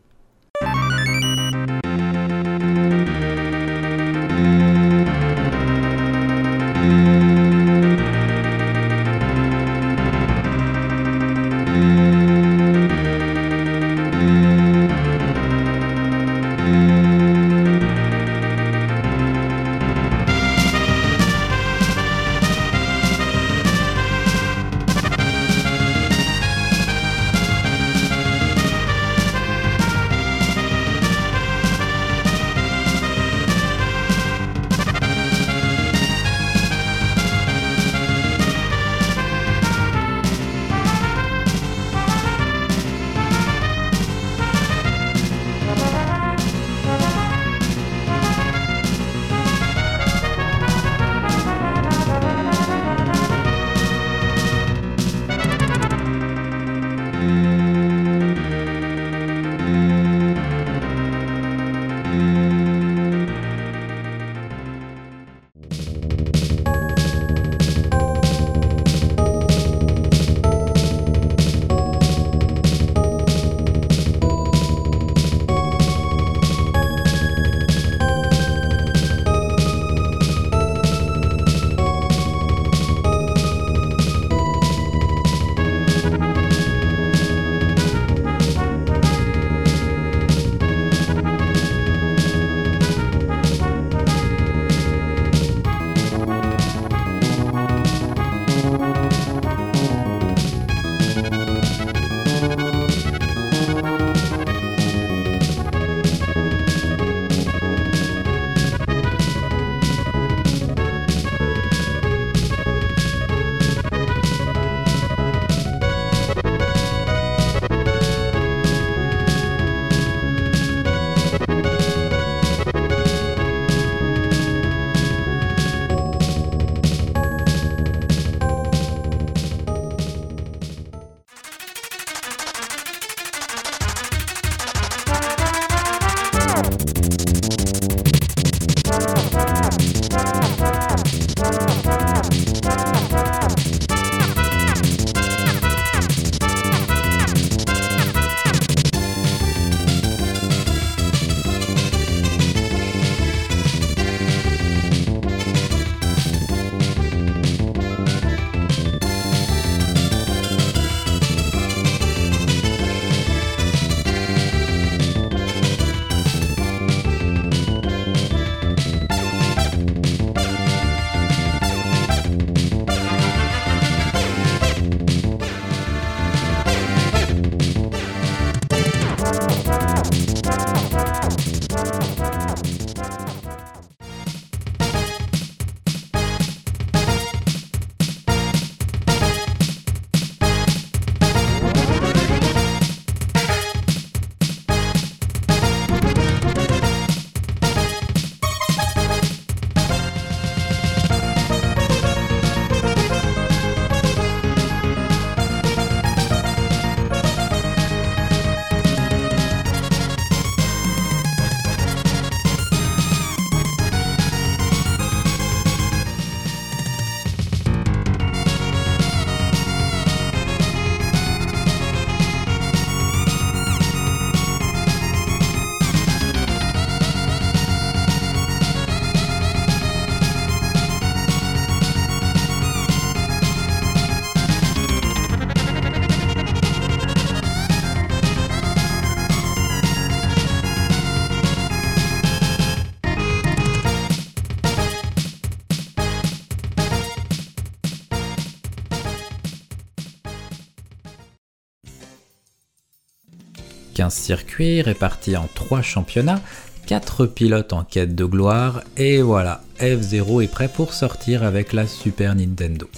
15 254.03 254.13
circuits 254.13 254.81
répartis 254.81 255.37
en 255.37 255.47
3 255.55 255.81
championnats, 255.81 256.41
4 256.87 257.25
pilotes 257.25 257.71
en 257.71 257.85
quête 257.85 258.15
de 258.15 258.25
gloire, 258.25 258.83
et 258.97 259.21
voilà, 259.21 259.61
F0 259.79 260.43
est 260.43 260.47
prêt 260.47 260.67
pour 260.67 260.93
sortir 260.93 261.43
avec 261.43 261.71
la 261.71 261.87
Super 261.87 262.35
Nintendo. 262.35 262.89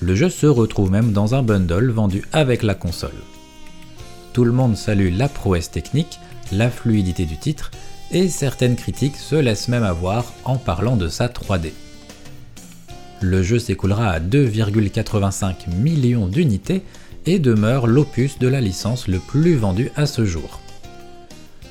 Le 0.00 0.16
jeu 0.16 0.28
se 0.28 0.46
retrouve 0.46 0.90
même 0.90 1.12
dans 1.12 1.36
un 1.36 1.44
bundle 1.44 1.92
vendu 1.92 2.24
avec 2.32 2.64
la 2.64 2.74
console. 2.74 3.14
Tout 4.32 4.44
le 4.44 4.50
monde 4.50 4.76
salue 4.76 5.16
la 5.16 5.28
prouesse 5.28 5.70
technique, 5.70 6.18
la 6.50 6.70
fluidité 6.70 7.24
du 7.24 7.36
titre, 7.36 7.70
et 8.10 8.28
certaines 8.28 8.74
critiques 8.74 9.16
se 9.16 9.36
laissent 9.36 9.68
même 9.68 9.84
avoir 9.84 10.24
en 10.44 10.56
parlant 10.56 10.96
de 10.96 11.06
sa 11.06 11.28
3D. 11.28 11.70
Le 13.20 13.44
jeu 13.44 13.60
s'écoulera 13.60 14.10
à 14.10 14.18
2,85 14.18 15.72
millions 15.72 16.26
d'unités 16.26 16.82
et 17.26 17.38
demeure 17.38 17.86
l'opus 17.86 18.38
de 18.38 18.48
la 18.48 18.60
licence 18.60 19.08
le 19.08 19.18
plus 19.18 19.56
vendu 19.56 19.90
à 19.96 20.06
ce 20.06 20.24
jour. 20.24 20.60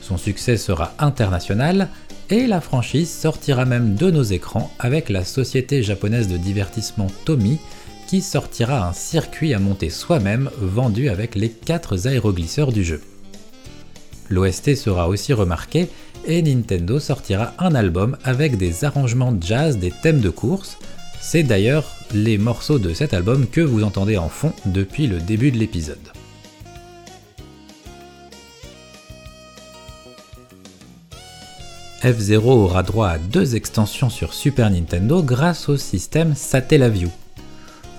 Son 0.02 0.18
succès 0.18 0.58
sera 0.58 0.94
international 1.00 1.90
et 2.30 2.48
la 2.48 2.62
franchise 2.62 3.10
sortira 3.10 3.66
même 3.66 3.96
de 3.96 4.12
nos 4.12 4.24
écrans 4.24 4.72
avec 4.80 5.10
la 5.10 5.24
société 5.24 5.84
japonaise 5.84 6.28
de 6.28 6.38
divertissement 6.38 7.08
Tommy 7.26 7.60
qui 8.08 8.22
sortira 8.22 8.88
un 8.88 8.94
circuit 8.94 9.54
à 9.54 9.60
monter 9.60 9.90
soi-même 9.90 10.50
vendu 10.60 11.10
avec 11.10 11.36
les 11.36 11.50
4 11.50 12.08
aéroglisseurs 12.08 12.72
du 12.72 12.84
jeu. 12.84 13.02
L'OST 14.30 14.76
sera 14.76 15.08
aussi 15.08 15.34
remarqué 15.34 15.90
et 16.26 16.42
Nintendo 16.42 17.00
sortira 17.00 17.54
un 17.60 17.76
album 17.76 18.18
avec 18.24 18.58
des 18.58 18.84
arrangements 18.84 19.36
jazz 19.40 19.78
des 19.78 19.92
thèmes 19.92 20.22
de 20.22 20.30
course. 20.30 20.78
C'est 21.22 21.44
d'ailleurs 21.44 21.86
les 22.14 22.38
morceaux 22.38 22.80
de 22.80 22.94
cet 22.94 23.14
album 23.14 23.46
que 23.48 23.62
vous 23.62 23.84
entendez 23.84 24.18
en 24.18 24.30
fond 24.30 24.54
depuis 24.66 25.08
le 25.08 25.20
début 25.20 25.52
de 25.52 25.58
l'épisode. 25.58 25.98
F0 32.02 32.38
aura 32.46 32.82
droit 32.82 33.10
à 33.10 33.18
deux 33.18 33.58
extensions 33.58 34.10
sur 34.10 34.34
Super 34.34 34.72
Nintendo 34.72 35.22
grâce 35.22 35.68
au 35.68 35.76
système 35.76 36.34
Satellaview. 36.34 37.10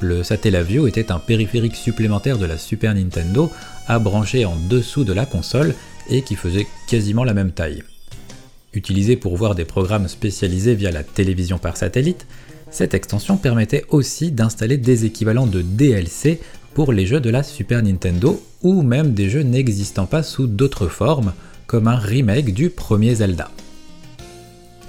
Le 0.00 0.22
Satellaview 0.22 0.86
était 0.86 1.12
un 1.12 1.18
périphérique 1.18 1.76
supplémentaire 1.76 2.38
de 2.38 2.46
la 2.46 2.56
Super 2.56 2.94
Nintendo 2.94 3.52
à 3.86 3.98
brancher 3.98 4.46
en 4.46 4.56
dessous 4.56 5.04
de 5.04 5.12
la 5.12 5.26
console 5.26 5.74
et 6.08 6.22
qui 6.22 6.34
faisait 6.34 6.66
quasiment 6.88 7.24
la 7.24 7.34
même 7.34 7.52
taille. 7.52 7.82
Utilisé 8.72 9.16
pour 9.16 9.36
voir 9.36 9.54
des 9.54 9.66
programmes 9.66 10.08
spécialisés 10.08 10.74
via 10.74 10.90
la 10.90 11.04
télévision 11.04 11.58
par 11.58 11.76
satellite, 11.76 12.26
cette 12.70 12.94
extension 12.94 13.36
permettait 13.36 13.84
aussi 13.88 14.30
d'installer 14.30 14.76
des 14.76 15.04
équivalents 15.04 15.46
de 15.46 15.62
DLC 15.62 16.40
pour 16.74 16.92
les 16.92 17.06
jeux 17.06 17.20
de 17.20 17.30
la 17.30 17.42
Super 17.42 17.82
Nintendo 17.82 18.40
ou 18.62 18.82
même 18.82 19.12
des 19.12 19.28
jeux 19.28 19.42
n'existant 19.42 20.06
pas 20.06 20.22
sous 20.22 20.46
d'autres 20.46 20.88
formes, 20.88 21.32
comme 21.66 21.88
un 21.88 21.96
remake 21.96 22.54
du 22.54 22.70
premier 22.70 23.14
Zelda. 23.14 23.50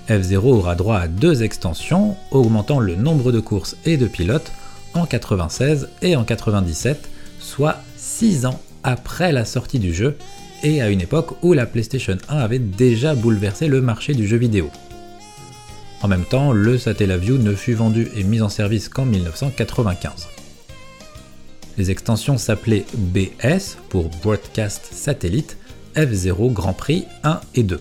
F0 0.10 0.38
aura 0.38 0.76
droit 0.76 0.98
à 0.98 1.08
deux 1.08 1.44
extensions, 1.44 2.16
augmentant 2.32 2.80
le 2.80 2.96
nombre 2.96 3.32
de 3.32 3.40
courses 3.40 3.78
et 3.86 3.98
de 3.98 4.08
pilotes 4.08 4.52
en 4.94 5.06
96 5.06 5.90
et 6.02 6.16
en 6.16 6.24
97, 6.24 7.10
soit 7.40 7.78
6 7.98 8.46
ans 8.46 8.60
après 8.84 9.32
la 9.32 9.46
sortie 9.46 9.80
du 9.80 9.94
jeu 9.94 10.18
et 10.64 10.82
à 10.82 10.90
une 10.90 11.02
époque 11.02 11.36
où 11.44 11.54
la 11.54 11.66
PlayStation 11.66 12.18
1 12.30 12.38
avait 12.38 12.60
déjà 12.60 13.16
bouleversé 13.16 13.68
le 13.68 13.82
marché 13.82 14.14
du 14.14 14.28
jeu 14.28 14.38
vidéo. 14.38 14.70
En 16.04 16.08
même 16.08 16.26
temps, 16.26 16.52
le 16.52 16.78
Satellaview 16.78 17.38
ne 17.38 17.54
fut 17.54 17.74
vendu 17.74 18.08
et 18.16 18.24
mis 18.24 18.42
en 18.42 18.50
service 18.50 18.90
qu'en 18.90 19.06
1995. 19.06 20.28
Les 21.78 21.92
extensions 21.92 22.38
s'appelaient 22.38 22.86
BS 22.96 23.78
pour 23.90 24.10
Broadcast 24.24 24.90
Satellite, 24.92 25.58
F0 25.96 26.52
Grand 26.54 26.74
Prix 26.74 27.06
1 27.24 27.40
et 27.56 27.64
2. 27.64 27.80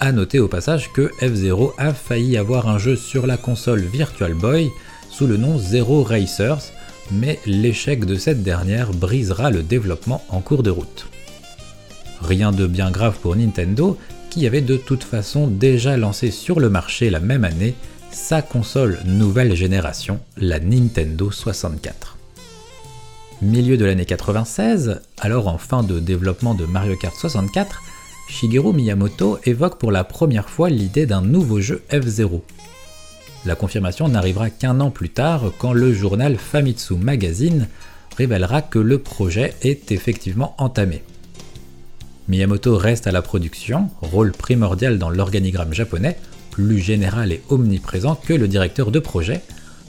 A 0.00 0.12
noter 0.12 0.38
au 0.38 0.48
passage 0.48 0.92
que 0.92 1.10
F0 1.20 1.72
a 1.78 1.94
failli 1.94 2.36
avoir 2.36 2.68
un 2.68 2.78
jeu 2.78 2.96
sur 2.96 3.26
la 3.26 3.36
console 3.36 3.80
Virtual 3.80 4.34
Boy 4.34 4.68
sous 5.10 5.26
le 5.26 5.36
nom 5.36 5.58
Zero 5.58 6.02
Racers, 6.02 6.72
mais 7.10 7.38
l'échec 7.46 8.04
de 8.04 8.16
cette 8.16 8.42
dernière 8.42 8.92
brisera 8.92 9.50
le 9.50 9.62
développement 9.62 10.22
en 10.28 10.40
cours 10.40 10.62
de 10.62 10.70
route. 10.70 11.06
Rien 12.20 12.52
de 12.52 12.66
bien 12.66 12.90
grave 12.90 13.18
pour 13.20 13.34
Nintendo, 13.34 13.98
qui 14.32 14.46
avait 14.46 14.62
de 14.62 14.78
toute 14.78 15.04
façon 15.04 15.46
déjà 15.46 15.98
lancé 15.98 16.30
sur 16.30 16.58
le 16.58 16.70
marché 16.70 17.10
la 17.10 17.20
même 17.20 17.44
année 17.44 17.74
sa 18.10 18.40
console 18.40 18.98
nouvelle 19.04 19.54
génération, 19.54 20.20
la 20.38 20.58
Nintendo 20.58 21.30
64. 21.30 22.16
Milieu 23.42 23.76
de 23.76 23.84
l'année 23.84 24.06
96, 24.06 25.02
alors 25.20 25.48
en 25.48 25.58
fin 25.58 25.82
de 25.82 26.00
développement 26.00 26.54
de 26.54 26.64
Mario 26.64 26.96
Kart 26.96 27.14
64, 27.14 27.82
Shigeru 28.30 28.72
Miyamoto 28.72 29.38
évoque 29.44 29.76
pour 29.76 29.92
la 29.92 30.02
première 30.02 30.48
fois 30.48 30.70
l'idée 30.70 31.04
d'un 31.04 31.20
nouveau 31.20 31.60
jeu 31.60 31.82
F-Zero. 31.90 32.42
La 33.44 33.54
confirmation 33.54 34.08
n'arrivera 34.08 34.48
qu'un 34.48 34.80
an 34.80 34.90
plus 34.90 35.10
tard 35.10 35.52
quand 35.58 35.74
le 35.74 35.92
journal 35.92 36.38
Famitsu 36.38 36.94
Magazine 36.94 37.68
révélera 38.16 38.62
que 38.62 38.78
le 38.78 38.96
projet 38.96 39.54
est 39.60 39.92
effectivement 39.92 40.54
entamé. 40.56 41.02
Miyamoto 42.28 42.76
reste 42.76 43.06
à 43.06 43.12
la 43.12 43.22
production, 43.22 43.88
rôle 44.00 44.32
primordial 44.32 44.98
dans 44.98 45.10
l'organigramme 45.10 45.74
japonais, 45.74 46.16
plus 46.50 46.78
général 46.78 47.32
et 47.32 47.42
omniprésent 47.48 48.14
que 48.14 48.32
le 48.32 48.46
directeur 48.46 48.90
de 48.90 48.98
projet, 48.98 49.40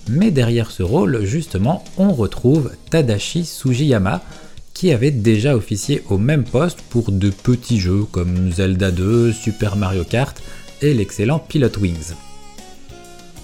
mais 0.10 0.32
derrière 0.32 0.72
ce 0.72 0.84
rôle, 0.84 1.24
justement, 1.24 1.84
on 1.98 2.12
retrouve 2.12 2.72
Tadashi 2.90 3.46
Sugiyama, 3.46 4.22
qui 4.74 4.92
avait 4.92 5.12
déjà 5.12 5.56
officié 5.56 6.04
au 6.10 6.18
même 6.18 6.44
poste 6.44 6.82
pour 6.90 7.12
de 7.12 7.30
petits 7.30 7.80
jeux 7.80 8.04
comme 8.12 8.52
Zelda 8.52 8.92
2, 8.92 9.32
Super 9.32 9.76
Mario 9.76 10.04
Kart 10.04 10.42
et 10.82 10.94
l'excellent 10.94 11.40
Pilot 11.40 11.78
Wings. 11.80 12.14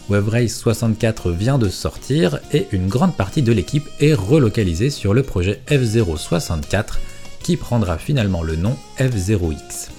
Wave 0.09 0.29
Race 0.29 0.57
64 0.57 1.31
vient 1.31 1.59
de 1.59 1.69
sortir 1.69 2.39
et 2.51 2.65
une 2.71 2.87
grande 2.87 3.15
partie 3.15 3.43
de 3.43 3.51
l'équipe 3.51 3.87
est 3.99 4.15
relocalisée 4.15 4.89
sur 4.89 5.13
le 5.13 5.21
projet 5.21 5.61
F064 5.67 6.95
qui 7.41 7.57
prendra 7.57 7.97
finalement 7.97 8.43
le 8.43 8.55
nom 8.55 8.75
F0X. 8.97 9.89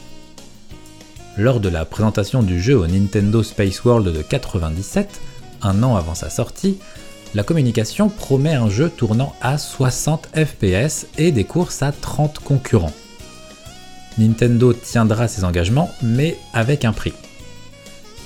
Lors 1.36 1.60
de 1.60 1.68
la 1.68 1.84
présentation 1.84 2.42
du 2.42 2.60
jeu 2.60 2.76
au 2.76 2.86
Nintendo 2.86 3.42
Space 3.42 3.84
World 3.84 4.14
de 4.14 4.22
97, 4.22 5.20
un 5.62 5.82
an 5.82 5.96
avant 5.96 6.14
sa 6.14 6.30
sortie, 6.30 6.78
la 7.34 7.44
communication 7.44 8.08
promet 8.08 8.54
un 8.54 8.68
jeu 8.68 8.90
tournant 8.90 9.34
à 9.40 9.56
60 9.56 10.30
fps 10.34 11.06
et 11.16 11.30
des 11.30 11.44
courses 11.44 11.82
à 11.82 11.92
30 11.92 12.40
concurrents. 12.40 12.92
Nintendo 14.18 14.72
tiendra 14.72 15.28
ses 15.28 15.44
engagements, 15.44 15.90
mais 16.02 16.36
avec 16.52 16.84
un 16.84 16.92
prix. 16.92 17.14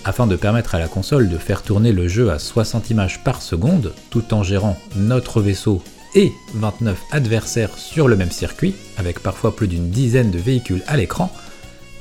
Afin 0.07 0.27
de 0.27 0.37
permettre 0.37 0.75
à 0.75 0.79
la 0.79 0.89
console 0.89 1.29
de 1.29 1.39
faire 1.39 1.63
tourner 1.63 1.93
le 1.93 2.09
jeu 2.09 2.31
à 2.31 2.39
60 2.39 2.91
images 2.91 3.21
par 3.23 3.43
seconde, 3.43 3.93
tout 4.11 4.35
en 4.35 4.43
gérant 4.43 4.77
notre 4.97 5.41
vaisseau 5.41 5.83
et 6.15 6.33
29 6.55 7.03
adversaires 7.11 7.77
sur 7.77 8.09
le 8.09 8.17
même 8.17 8.31
circuit, 8.31 8.75
avec 8.97 9.21
parfois 9.21 9.55
plus 9.55 9.69
d'une 9.69 9.91
dizaine 9.91 10.31
de 10.31 10.39
véhicules 10.39 10.83
à 10.87 10.97
l'écran, 10.97 11.33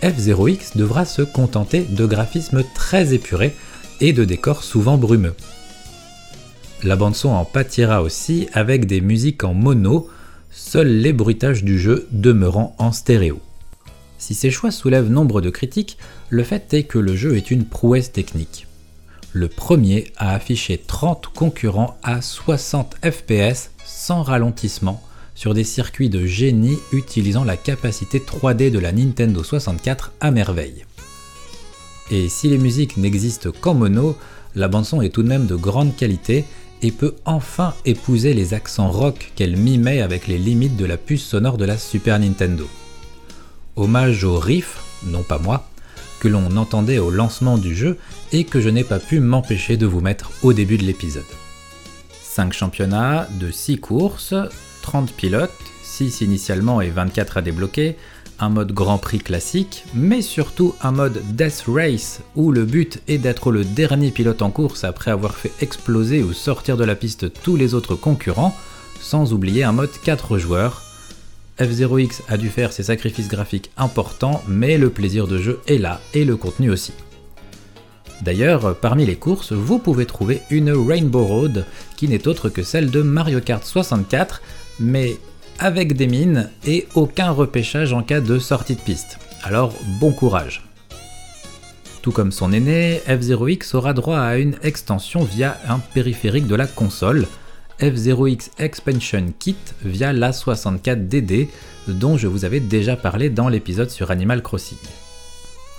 F0X 0.02 0.78
devra 0.78 1.06
se 1.06 1.21
contenter 1.21 1.82
de 1.82 2.06
graphismes 2.06 2.63
très 2.76 3.13
épurés 3.13 3.56
et 4.02 4.13
de 4.13 4.26
décors 4.26 4.63
souvent 4.63 4.97
brumeux. 4.97 5.36
La 6.84 6.97
bande-son 6.97 7.30
en 7.30 7.45
pâtira 7.45 8.02
aussi 8.02 8.47
avec 8.52 8.86
des 8.86 8.99
musiques 8.99 9.45
en 9.45 9.54
mono, 9.54 10.10
seuls 10.52 10.99
les 10.99 11.13
bruitages 11.13 11.63
du 11.63 11.80
jeu 11.80 12.08
demeurant 12.12 12.76
en 12.78 12.91
stéréo. 12.91 13.39
Si 14.17 14.36
ces 14.36 14.52
choix 14.52 14.71
soulèvent 14.71 15.10
nombre 15.10 15.41
de 15.41 15.49
critiques, 15.49 15.97
le 16.30 16.43
fait 16.43 16.73
est 16.73 16.84
que 16.84 16.99
le 16.99 17.15
jeu 17.15 17.38
est 17.38 17.52
une 17.52 17.65
prouesse 17.65 18.12
technique. 18.12 18.67
Le 19.32 19.47
premier 19.47 20.12
a 20.17 20.34
affiché 20.34 20.78
30 20.78 21.28
concurrents 21.28 21.97
à 22.04 22.21
60 22.21 22.97
fps 23.04 23.71
sans 23.86 24.24
ralentissement 24.24 25.02
sur 25.36 25.54
des 25.54 25.63
circuits 25.63 26.10
de 26.10 26.26
génie 26.26 26.78
utilisant 26.91 27.43
la 27.43 27.58
capacité 27.58 28.19
3D 28.19 28.72
de 28.72 28.80
la 28.80 28.91
Nintendo 28.91 29.43
64 29.43 30.13
à 30.19 30.32
merveille. 30.32 30.86
Et 32.12 32.30
si 32.30 32.50
les 32.50 32.58
musiques 32.58 32.98
n'existent 32.98 33.52
qu'en 33.60 33.74
mono, 33.74 34.15
la 34.56 34.67
bande-son 34.67 35.02
est 35.02 35.10
tout 35.10 35.24
de 35.24 35.28
même 35.28 35.48
de 35.48 35.56
grande 35.56 35.96
qualité 35.96 36.46
et 36.82 36.91
peut 36.91 37.15
enfin 37.26 37.74
épouser 37.86 38.34
les 38.34 38.54
accents 38.54 38.91
rock 38.91 39.32
qu'elle 39.36 39.58
mimait 39.58 40.02
avec 40.02 40.28
les 40.28 40.38
limites 40.38 40.76
de 40.76 40.86
la 40.86 40.98
puce 40.98 41.24
sonore 41.24 41.58
de 41.58 41.65
la 41.65 41.78
Super 41.78 42.19
Nintendo. 42.19 42.67
Hommage 43.76 44.24
au 44.26 44.38
riff, 44.38 44.84
non 45.06 45.24
pas 45.24 45.39
moi, 45.39 45.67
que 46.19 46.28
l'on 46.28 46.56
entendait 46.58 47.00
au 47.00 47.10
lancement 47.10 47.58
du 47.58 47.76
jeu 47.76 47.98
et 48.32 48.43
que 48.43 48.62
je 48.62 48.69
n'ai 48.69 48.84
pas 48.84 49.00
pu 49.00 49.19
m'empêcher 49.19 49.78
de 49.78 49.86
vous 49.86 50.02
mettre 50.02 50.32
au 50.43 50.54
début 50.54 50.78
de 50.78 50.84
l'épisode. 50.84 51.24
5 52.34 52.52
championnats 52.52 53.28
de 53.39 53.52
6 53.52 53.78
courses, 53.78 54.34
30 54.82 55.13
pilotes, 55.13 55.52
6 55.84 56.22
initialement 56.22 56.82
et 56.82 56.89
24 56.89 57.38
à 57.38 57.41
débloquer, 57.43 57.96
un 58.39 58.50
mode 58.50 58.72
Grand 58.72 58.98
Prix 58.98 59.19
classique, 59.19 59.86
mais 59.93 60.24
surtout 60.24 60.74
un 60.82 60.91
mode 60.91 61.22
Death 61.36 61.65
Race 61.67 62.22
où 62.36 62.52
le 62.52 62.65
but 62.65 63.04
est 63.08 63.19
d'être 63.19 63.52
le 63.52 63.63
dernier 63.63 64.10
pilote 64.10 64.41
en 64.41 64.50
course 64.50 64.84
après 64.84 65.12
avoir 65.12 65.36
fait 65.36 65.52
exploser 65.62 66.24
ou 66.24 66.34
sortir 66.34 66.76
de 66.76 66.84
la 66.84 66.96
piste 66.96 67.32
tous 67.43 67.56
les 67.56 67.76
autres 67.76 67.93
concurrents, 67.93 68.58
sans 69.00 69.32
oublier 69.32 69.63
un 69.63 69.72
mode 69.72 69.91
4 70.04 70.39
joueurs. 70.39 70.82
F0X 71.60 72.22
a 72.30 72.38
dû 72.38 72.50
faire 72.50 72.74
ses 72.74 72.82
sacrifices 72.82 73.28
graphiques 73.28 73.69
importants, 73.78 74.41
mais 74.48 74.80
le 74.80 74.89
plaisir 74.89 75.28
de 75.28 75.38
jeu 75.38 75.60
est 75.67 75.78
là 75.78 76.02
et 76.15 76.26
le 76.26 76.36
contenu 76.36 76.72
aussi. 76.72 76.93
D'ailleurs, 78.23 78.77
parmi 78.77 79.05
les 79.05 79.17
courses, 79.17 79.51
vous 79.51 79.79
pouvez 79.79 80.05
trouver 80.05 80.41
une 80.49 80.71
Rainbow 80.71 81.25
Road 81.25 81.65
qui 81.97 82.07
n'est 82.07 82.25
autre 82.25 82.47
que 82.47 82.63
celle 82.63 82.89
de 82.89 83.01
Mario 83.01 83.41
Kart 83.41 83.65
64, 83.65 84.41
mais 84.79 85.17
avec 85.59 85.97
des 85.97 86.07
mines 86.07 86.49
et 86.65 86.88
aucun 86.95 87.31
repêchage 87.31 87.91
en 87.91 88.01
cas 88.01 88.21
de 88.21 88.39
sortie 88.39 88.75
de 88.75 88.79
piste. 88.79 89.19
Alors 89.43 89.73
bon 89.99 90.13
courage. 90.13 90.63
Tout 92.01 92.13
comme 92.13 92.31
son 92.31 92.53
aîné, 92.53 93.01
F0X 93.09 93.75
aura 93.75 93.93
droit 93.93 94.19
à 94.19 94.38
une 94.38 94.55
extension 94.63 95.23
via 95.25 95.57
un 95.67 95.79
périphérique 95.79 96.47
de 96.47 96.55
la 96.55 96.67
console, 96.67 97.27
F0X 97.81 98.51
Expansion 98.57 99.33
Kit 99.38 99.57
via 99.83 100.13
l'A64DD 100.13 101.49
dont 101.89 102.15
je 102.15 102.27
vous 102.27 102.45
avais 102.45 102.62
déjà 102.62 102.95
parlé 102.95 103.29
dans 103.29 103.49
l'épisode 103.49 103.89
sur 103.89 104.12
Animal 104.12 104.41
Crossing. 104.41 104.77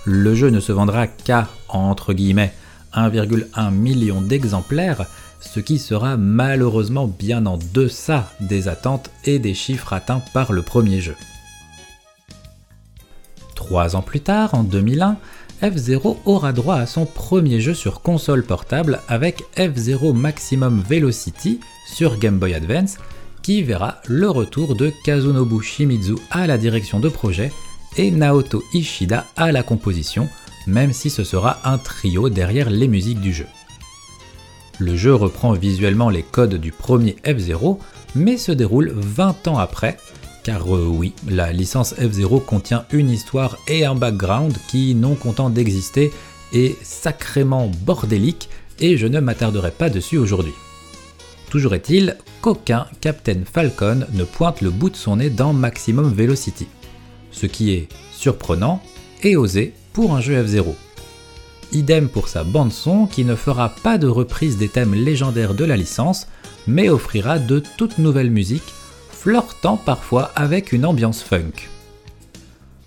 Le 0.07 0.35
jeu 0.35 0.51
ne 0.51 0.59
se 0.59 0.71
vendra 0.71 1.07
qu'à, 1.07 1.47
entre 1.75 2.13
guillemets, 2.13 2.53
1,1 2.93 3.71
million 3.71 4.21
d'exemplaires, 4.21 5.05
ce 5.39 5.59
qui 5.59 5.79
sera 5.79 6.17
malheureusement 6.17 7.07
bien 7.07 7.45
en 7.45 7.59
deçà 7.73 8.31
des 8.39 8.67
attentes 8.67 9.09
et 9.25 9.39
des 9.39 9.53
chiffres 9.53 9.93
atteints 9.93 10.23
par 10.33 10.53
le 10.53 10.61
premier 10.61 11.01
jeu. 11.01 11.15
Trois 13.53 13.95
ans 13.95 14.01
plus 14.01 14.21
tard, 14.21 14.53
en 14.53 14.63
2001, 14.63 15.17
F-Zero 15.61 16.19
aura 16.25 16.51
droit 16.51 16.75
à 16.75 16.85
son 16.85 17.05
premier 17.05 17.61
jeu 17.61 17.73
sur 17.73 18.01
console 18.01 18.43
portable 18.43 18.99
avec 19.07 19.43
F-Zero 19.55 20.13
Maximum 20.13 20.83
Velocity 20.87 21.59
sur 21.87 22.17
Game 22.17 22.39
Boy 22.39 22.53
Advance, 22.53 22.97
qui 23.41 23.63
verra 23.63 24.01
le 24.05 24.29
retour 24.29 24.75
de 24.75 24.91
Kazunobu 25.05 25.61
Shimizu 25.61 26.15
à 26.31 26.47
la 26.47 26.57
direction 26.57 26.99
de 26.99 27.09
projet 27.09 27.51
et 27.97 28.11
Naoto 28.11 28.63
Ishida 28.73 29.25
à 29.37 29.51
la 29.51 29.63
composition, 29.63 30.27
même 30.67 30.93
si 30.93 31.09
ce 31.09 31.23
sera 31.23 31.59
un 31.63 31.77
trio 31.77 32.29
derrière 32.29 32.69
les 32.69 32.87
musiques 32.87 33.21
du 33.21 33.33
jeu. 33.33 33.47
Le 34.79 34.95
jeu 34.95 35.15
reprend 35.15 35.53
visuellement 35.53 36.09
les 36.09 36.23
codes 36.23 36.55
du 36.55 36.71
premier 36.71 37.15
F-Zero, 37.25 37.79
mais 38.13 38.37
se 38.37 38.51
déroule 38.51 38.91
20 38.95 39.47
ans 39.47 39.57
après, 39.57 39.97
car 40.43 40.75
euh, 40.75 40.85
oui, 40.85 41.13
la 41.27 41.53
licence 41.53 41.93
F-Zero 41.95 42.39
contient 42.39 42.85
une 42.91 43.09
histoire 43.09 43.57
et 43.67 43.85
un 43.85 43.95
background 43.95 44.55
qui, 44.67 44.93
non 44.93 45.15
content 45.15 45.49
d'exister, 45.49 46.11
est 46.53 46.75
sacrément 46.83 47.71
bordélique, 47.85 48.49
et 48.79 48.97
je 48.97 49.07
ne 49.07 49.19
m'attarderai 49.21 49.71
pas 49.71 49.89
dessus 49.89 50.17
aujourd'hui. 50.17 50.53
Toujours 51.49 51.73
est-il 51.73 52.17
qu'aucun 52.41 52.87
Captain 52.99 53.43
Falcon 53.45 54.05
ne 54.11 54.23
pointe 54.25 54.61
le 54.61 54.71
bout 54.71 54.89
de 54.89 54.97
son 54.97 55.17
nez 55.17 55.29
dans 55.29 55.53
Maximum 55.53 56.13
Velocity, 56.13 56.67
ce 57.31 57.45
qui 57.45 57.71
est 57.71 57.87
surprenant 58.11 58.81
et 59.23 59.37
osé 59.37 59.73
pour 59.95 60.13
un 60.13 60.19
jeu 60.19 60.43
F-Zero. 60.43 60.75
Idem 61.71 62.09
pour 62.09 62.27
sa 62.27 62.43
bande 62.43 62.73
son 62.73 63.07
qui 63.07 63.23
ne 63.23 63.33
fera 63.33 63.69
pas 63.69 63.97
de 63.97 64.07
reprise 64.07 64.57
des 64.57 64.67
thèmes 64.67 64.93
légendaires 64.93 65.53
de 65.53 65.63
la 65.63 65.77
licence, 65.77 66.27
mais 66.67 66.89
offrira 66.89 67.39
de 67.39 67.63
toutes 67.77 67.97
nouvelles 67.97 68.29
musiques, 68.29 68.73
flirtant 69.09 69.77
parfois 69.77 70.33
avec 70.35 70.73
une 70.73 70.85
ambiance 70.85 71.23
funk. 71.23 71.69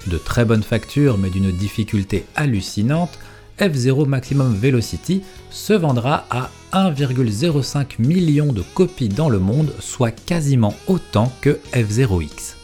De 0.07 0.18
très 0.18 0.44
bonne 0.44 0.62
facture 0.62 1.16
mais 1.16 1.31
d'une 1.31 1.51
difficulté 1.51 2.27
hallucinante, 2.37 3.18
F0 3.59 4.07
Maximum 4.07 4.55
Velocity 4.55 5.23
se 5.51 5.73
vendra 5.73 6.27
à 6.29 6.51
1,05 6.75 8.01
million 8.01 8.53
de 8.53 8.62
copies 8.75 9.09
dans 9.09 9.31
le 9.31 9.38
monde, 9.38 9.73
soit 9.81 10.11
quasiment 10.11 10.75
autant 10.87 11.33
que 11.40 11.59
F0X. 11.73 12.58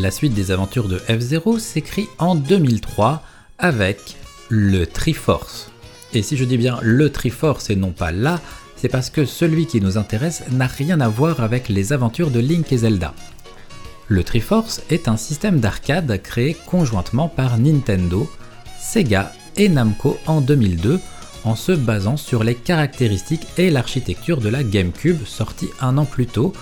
La 0.00 0.10
suite 0.10 0.32
des 0.32 0.50
aventures 0.50 0.88
de 0.88 0.96
F-Zero 0.96 1.58
s'écrit 1.58 2.08
en 2.18 2.34
2003 2.34 3.22
avec 3.58 4.16
le 4.48 4.86
Triforce. 4.86 5.70
Et 6.14 6.22
si 6.22 6.38
je 6.38 6.44
dis 6.46 6.56
bien 6.56 6.78
le 6.80 7.10
Triforce 7.10 7.68
et 7.68 7.76
non 7.76 7.90
pas 7.90 8.10
là, 8.10 8.40
c'est 8.76 8.88
parce 8.88 9.10
que 9.10 9.26
celui 9.26 9.66
qui 9.66 9.82
nous 9.82 9.98
intéresse 9.98 10.42
n'a 10.52 10.68
rien 10.68 11.02
à 11.02 11.08
voir 11.08 11.40
avec 11.40 11.68
les 11.68 11.92
aventures 11.92 12.30
de 12.30 12.40
Link 12.40 12.72
et 12.72 12.78
Zelda. 12.78 13.12
Le 14.08 14.24
Triforce 14.24 14.80
est 14.88 15.06
un 15.06 15.18
système 15.18 15.60
d'arcade 15.60 16.22
créé 16.22 16.56
conjointement 16.64 17.28
par 17.28 17.58
Nintendo, 17.58 18.26
Sega 18.80 19.32
et 19.58 19.68
Namco 19.68 20.16
en 20.26 20.40
2002 20.40 20.98
en 21.44 21.56
se 21.56 21.72
basant 21.72 22.16
sur 22.16 22.42
les 22.42 22.54
caractéristiques 22.54 23.46
et 23.58 23.70
l'architecture 23.70 24.40
de 24.40 24.48
la 24.48 24.62
GameCube 24.62 25.26
sortie 25.26 25.68
un 25.78 25.98
an 25.98 26.06
plus 26.06 26.26
tôt 26.26 26.54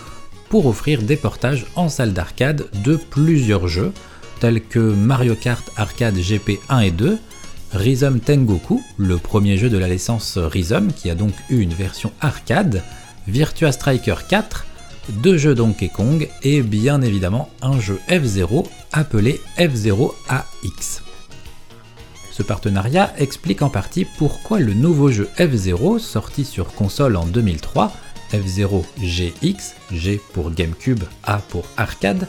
pour 0.49 0.67
offrir 0.67 1.03
des 1.03 1.17
portages 1.17 1.67
en 1.77 1.89
salle 1.89 2.13
d'arcade 2.13 2.67
de 2.85 2.97
plusieurs 2.97 3.69
jeux, 3.69 3.93
tels 4.41 4.63
que 4.63 4.79
Mario 4.79 5.35
Kart 5.35 5.71
Arcade 5.77 6.17
GP 6.17 6.59
1 6.69 6.81
et 6.81 6.91
2, 6.91 7.19
Rhythm 7.73 8.19
Tengoku, 8.21 8.83
le 8.97 9.19
premier 9.19 9.59
jeu 9.59 9.69
de 9.69 9.77
la 9.77 9.89
licence 9.89 10.39
Rhythm 10.39 10.89
qui 10.93 11.11
a 11.11 11.15
donc 11.15 11.35
eu 11.51 11.61
une 11.61 11.75
version 11.75 12.13
arcade, 12.21 12.83
Virtua 13.27 13.73
Striker 13.73 14.17
4, 14.27 14.65
deux 15.11 15.37
jeux 15.37 15.55
Donkey 15.55 15.89
Kong 15.89 16.29
et 16.43 16.63
bien 16.63 17.03
évidemment 17.03 17.51
un 17.61 17.79
jeu 17.79 17.99
F0 18.09 18.67
appelé 18.93 19.41
F0 19.59 20.13
AX. 20.29 21.03
Ce 22.31 22.43
partenariat 22.43 23.13
explique 23.19 23.63
en 23.63 23.69
partie 23.69 24.07
pourquoi 24.17 24.61
le 24.61 24.73
nouveau 24.73 25.11
jeu 25.11 25.29
F0, 25.39 25.99
sorti 25.99 26.45
sur 26.45 26.73
console 26.73 27.17
en 27.17 27.27
2003, 27.27 27.93
F0 28.33 28.85
GX, 29.01 29.75
G 29.93 30.21
pour 30.33 30.51
GameCube, 30.51 31.05
A 31.25 31.39
pour 31.39 31.65
arcade, 31.77 32.27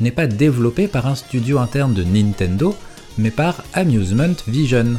n'est 0.00 0.10
pas 0.10 0.26
développé 0.26 0.88
par 0.88 1.06
un 1.06 1.14
studio 1.14 1.58
interne 1.58 1.94
de 1.94 2.04
Nintendo, 2.04 2.76
mais 3.16 3.30
par 3.30 3.64
Amusement 3.74 4.34
Vision, 4.46 4.96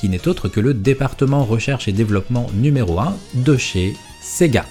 qui 0.00 0.08
n'est 0.08 0.28
autre 0.28 0.48
que 0.48 0.60
le 0.60 0.74
département 0.74 1.44
recherche 1.44 1.88
et 1.88 1.92
développement 1.92 2.50
numéro 2.54 2.98
1 2.98 3.16
de 3.34 3.56
chez 3.56 3.96
Sega. 4.20 4.66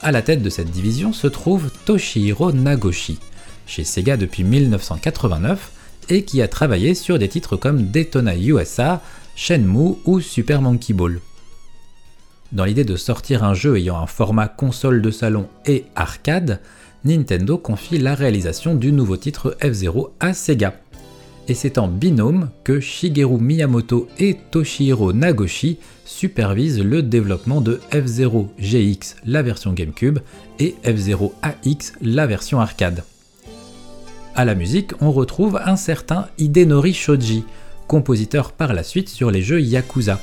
À 0.00 0.12
la 0.12 0.22
tête 0.22 0.42
de 0.42 0.50
cette 0.50 0.70
division 0.70 1.12
se 1.12 1.26
trouve 1.26 1.70
Toshihiro 1.84 2.52
Nagoshi, 2.52 3.18
chez 3.66 3.84
Sega 3.84 4.16
depuis 4.16 4.44
1989 4.44 5.72
et 6.08 6.24
qui 6.24 6.40
a 6.40 6.48
travaillé 6.48 6.94
sur 6.94 7.18
des 7.18 7.28
titres 7.28 7.56
comme 7.56 7.88
Daytona 7.88 8.36
USA, 8.36 9.02
Shenmue 9.36 9.96
ou 10.04 10.20
Super 10.20 10.62
Monkey 10.62 10.94
Ball. 10.94 11.20
Dans 12.50 12.64
l'idée 12.64 12.84
de 12.84 12.96
sortir 12.96 13.44
un 13.44 13.52
jeu 13.52 13.76
ayant 13.76 13.98
un 13.98 14.06
format 14.06 14.48
console 14.48 15.02
de 15.02 15.10
salon 15.10 15.48
et 15.66 15.84
arcade, 15.94 16.60
Nintendo 17.04 17.58
confie 17.58 17.98
la 17.98 18.14
réalisation 18.14 18.74
du 18.74 18.90
nouveau 18.90 19.18
titre 19.18 19.54
F-Zero 19.60 20.14
à 20.18 20.32
Sega. 20.32 20.74
Et 21.46 21.54
c'est 21.54 21.76
en 21.76 21.88
binôme 21.88 22.48
que 22.64 22.80
Shigeru 22.80 23.38
Miyamoto 23.38 24.08
et 24.18 24.38
Toshihiro 24.50 25.12
Nagoshi 25.12 25.78
supervisent 26.06 26.82
le 26.82 27.02
développement 27.02 27.60
de 27.60 27.80
F-Zero 27.90 28.48
GX, 28.58 29.16
la 29.26 29.42
version 29.42 29.74
GameCube, 29.74 30.18
et 30.58 30.74
F-Zero 30.84 31.34
AX, 31.42 31.92
la 32.00 32.26
version 32.26 32.60
arcade. 32.60 33.04
À 34.34 34.46
la 34.46 34.54
musique, 34.54 34.92
on 35.02 35.12
retrouve 35.12 35.60
un 35.62 35.76
certain 35.76 36.28
Hidenori 36.38 36.94
Shoji, 36.94 37.44
compositeur 37.88 38.52
par 38.52 38.72
la 38.72 38.82
suite 38.82 39.10
sur 39.10 39.30
les 39.30 39.42
jeux 39.42 39.60
Yakuza, 39.60 40.18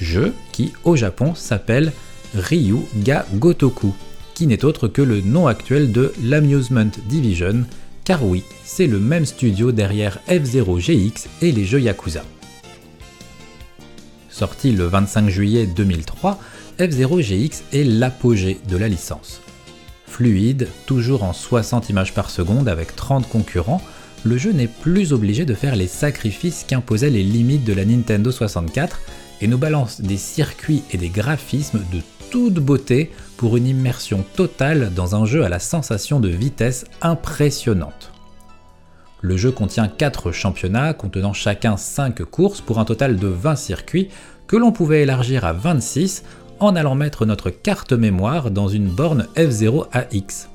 jeu 0.00 0.34
qui 0.52 0.72
au 0.84 0.96
Japon 0.96 1.34
s'appelle 1.34 1.92
Ryu 2.34 2.78
Ga 2.96 3.26
Gotoku, 3.34 3.94
qui 4.34 4.46
n'est 4.46 4.64
autre 4.64 4.88
que 4.88 5.02
le 5.02 5.20
nom 5.20 5.46
actuel 5.46 5.92
de 5.92 6.12
l'Amusement 6.22 6.90
Division, 7.08 7.64
car 8.04 8.24
oui, 8.24 8.44
c'est 8.64 8.86
le 8.86 9.00
même 9.00 9.26
studio 9.26 9.72
derrière 9.72 10.20
F0 10.28 10.80
GX 10.80 11.28
et 11.42 11.52
les 11.52 11.64
jeux 11.64 11.80
Yakuza. 11.80 12.24
Sorti 14.28 14.72
le 14.72 14.84
25 14.84 15.28
juillet 15.30 15.66
2003, 15.66 16.38
F0 16.78 17.22
GX 17.22 17.62
est 17.72 17.84
l'apogée 17.84 18.60
de 18.68 18.76
la 18.76 18.88
licence. 18.88 19.40
Fluide, 20.06 20.68
toujours 20.84 21.24
en 21.24 21.32
60 21.32 21.88
images 21.88 22.14
par 22.14 22.30
seconde 22.30 22.68
avec 22.68 22.94
30 22.94 23.28
concurrents, 23.28 23.82
le 24.24 24.36
jeu 24.36 24.52
n'est 24.52 24.66
plus 24.66 25.12
obligé 25.12 25.44
de 25.44 25.54
faire 25.54 25.76
les 25.76 25.86
sacrifices 25.86 26.64
qu'imposaient 26.66 27.10
les 27.10 27.22
limites 27.22 27.64
de 27.64 27.72
la 27.72 27.84
Nintendo 27.84 28.30
64 28.30 29.00
et 29.40 29.46
nous 29.46 29.58
balance 29.58 30.00
des 30.00 30.16
circuits 30.16 30.82
et 30.90 30.98
des 30.98 31.08
graphismes 31.08 31.82
de 31.92 32.00
toute 32.30 32.54
beauté 32.54 33.12
pour 33.36 33.56
une 33.56 33.66
immersion 33.66 34.24
totale 34.34 34.92
dans 34.94 35.14
un 35.14 35.26
jeu 35.26 35.44
à 35.44 35.48
la 35.48 35.58
sensation 35.58 36.20
de 36.20 36.28
vitesse 36.28 36.84
impressionnante. 37.02 38.12
Le 39.20 39.36
jeu 39.36 39.50
contient 39.50 39.88
4 39.88 40.32
championnats 40.32 40.94
contenant 40.94 41.32
chacun 41.32 41.76
5 41.76 42.22
courses 42.24 42.60
pour 42.60 42.78
un 42.78 42.84
total 42.84 43.16
de 43.16 43.26
20 43.26 43.56
circuits 43.56 44.08
que 44.46 44.56
l'on 44.56 44.72
pouvait 44.72 45.02
élargir 45.02 45.44
à 45.44 45.52
26 45.52 46.22
en 46.60 46.76
allant 46.76 46.94
mettre 46.94 47.26
notre 47.26 47.50
carte 47.50 47.92
mémoire 47.92 48.50
dans 48.50 48.68
une 48.68 48.88
borne 48.88 49.26
F0 49.36 49.86
AX. 49.92 50.48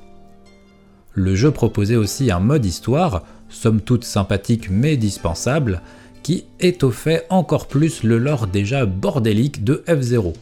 Le 1.14 1.34
jeu 1.34 1.50
proposait 1.50 1.96
aussi 1.96 2.30
un 2.30 2.40
mode 2.40 2.64
histoire, 2.64 3.22
somme 3.48 3.80
toute 3.80 4.04
sympathique 4.04 4.70
mais 4.70 4.96
dispensable, 4.96 5.82
qui 6.22 6.44
étoffait 6.60 7.26
encore 7.30 7.66
plus 7.66 8.02
le 8.02 8.18
lore 8.18 8.46
déjà 8.46 8.86
bordélique 8.86 9.64
de 9.64 9.82
F0. 9.86 10.34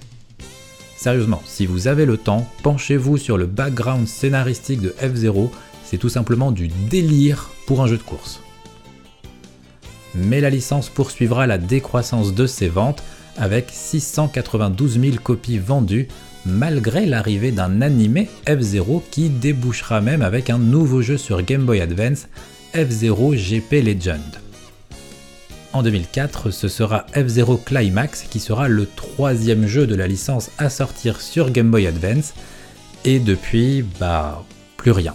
Sérieusement, 0.96 1.42
si 1.46 1.64
vous 1.64 1.88
avez 1.88 2.04
le 2.04 2.18
temps, 2.18 2.46
penchez-vous 2.62 3.16
sur 3.16 3.38
le 3.38 3.46
background 3.46 4.06
scénaristique 4.06 4.82
de 4.82 4.94
F0, 5.00 5.48
c'est 5.84 5.96
tout 5.96 6.10
simplement 6.10 6.52
du 6.52 6.68
délire 6.68 7.50
pour 7.66 7.82
un 7.82 7.86
jeu 7.86 7.96
de 7.96 8.02
course. 8.02 8.40
Mais 10.14 10.40
la 10.40 10.50
licence 10.50 10.88
poursuivra 10.88 11.46
la 11.46 11.56
décroissance 11.56 12.34
de 12.34 12.46
ses 12.46 12.68
ventes 12.68 13.02
avec 13.38 13.68
692 13.70 15.00
000 15.00 15.16
copies 15.22 15.58
vendues 15.58 16.08
malgré 16.46 17.06
l'arrivée 17.06 17.52
d'un 17.52 17.80
animé 17.80 18.28
F0 18.46 19.02
qui 19.10 19.30
débouchera 19.30 20.00
même 20.00 20.22
avec 20.22 20.50
un 20.50 20.58
nouveau 20.58 21.02
jeu 21.02 21.16
sur 21.16 21.42
Game 21.42 21.64
Boy 21.64 21.80
Advance, 21.80 22.28
F0 22.74 23.36
GP 23.36 23.84
Legend. 23.84 24.49
En 25.72 25.82
2004, 25.82 26.50
ce 26.50 26.66
sera 26.66 27.06
F0 27.14 27.62
Climax 27.62 28.24
qui 28.28 28.40
sera 28.40 28.68
le 28.68 28.86
troisième 28.86 29.66
jeu 29.66 29.86
de 29.86 29.94
la 29.94 30.08
licence 30.08 30.50
à 30.58 30.68
sortir 30.68 31.20
sur 31.20 31.50
Game 31.50 31.70
Boy 31.70 31.86
Advance, 31.86 32.34
et 33.04 33.20
depuis, 33.20 33.84
bah, 34.00 34.44
plus 34.76 34.90
rien. 34.90 35.14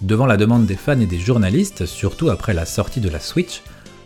Devant 0.00 0.26
la 0.26 0.36
demande 0.36 0.64
des 0.64 0.76
fans 0.76 1.00
et 1.00 1.06
des 1.06 1.18
journalistes, 1.18 1.86
surtout 1.86 2.30
après 2.30 2.54
la 2.54 2.64
sortie 2.64 3.00
de 3.00 3.08
la 3.08 3.18
Switch, 3.18 3.62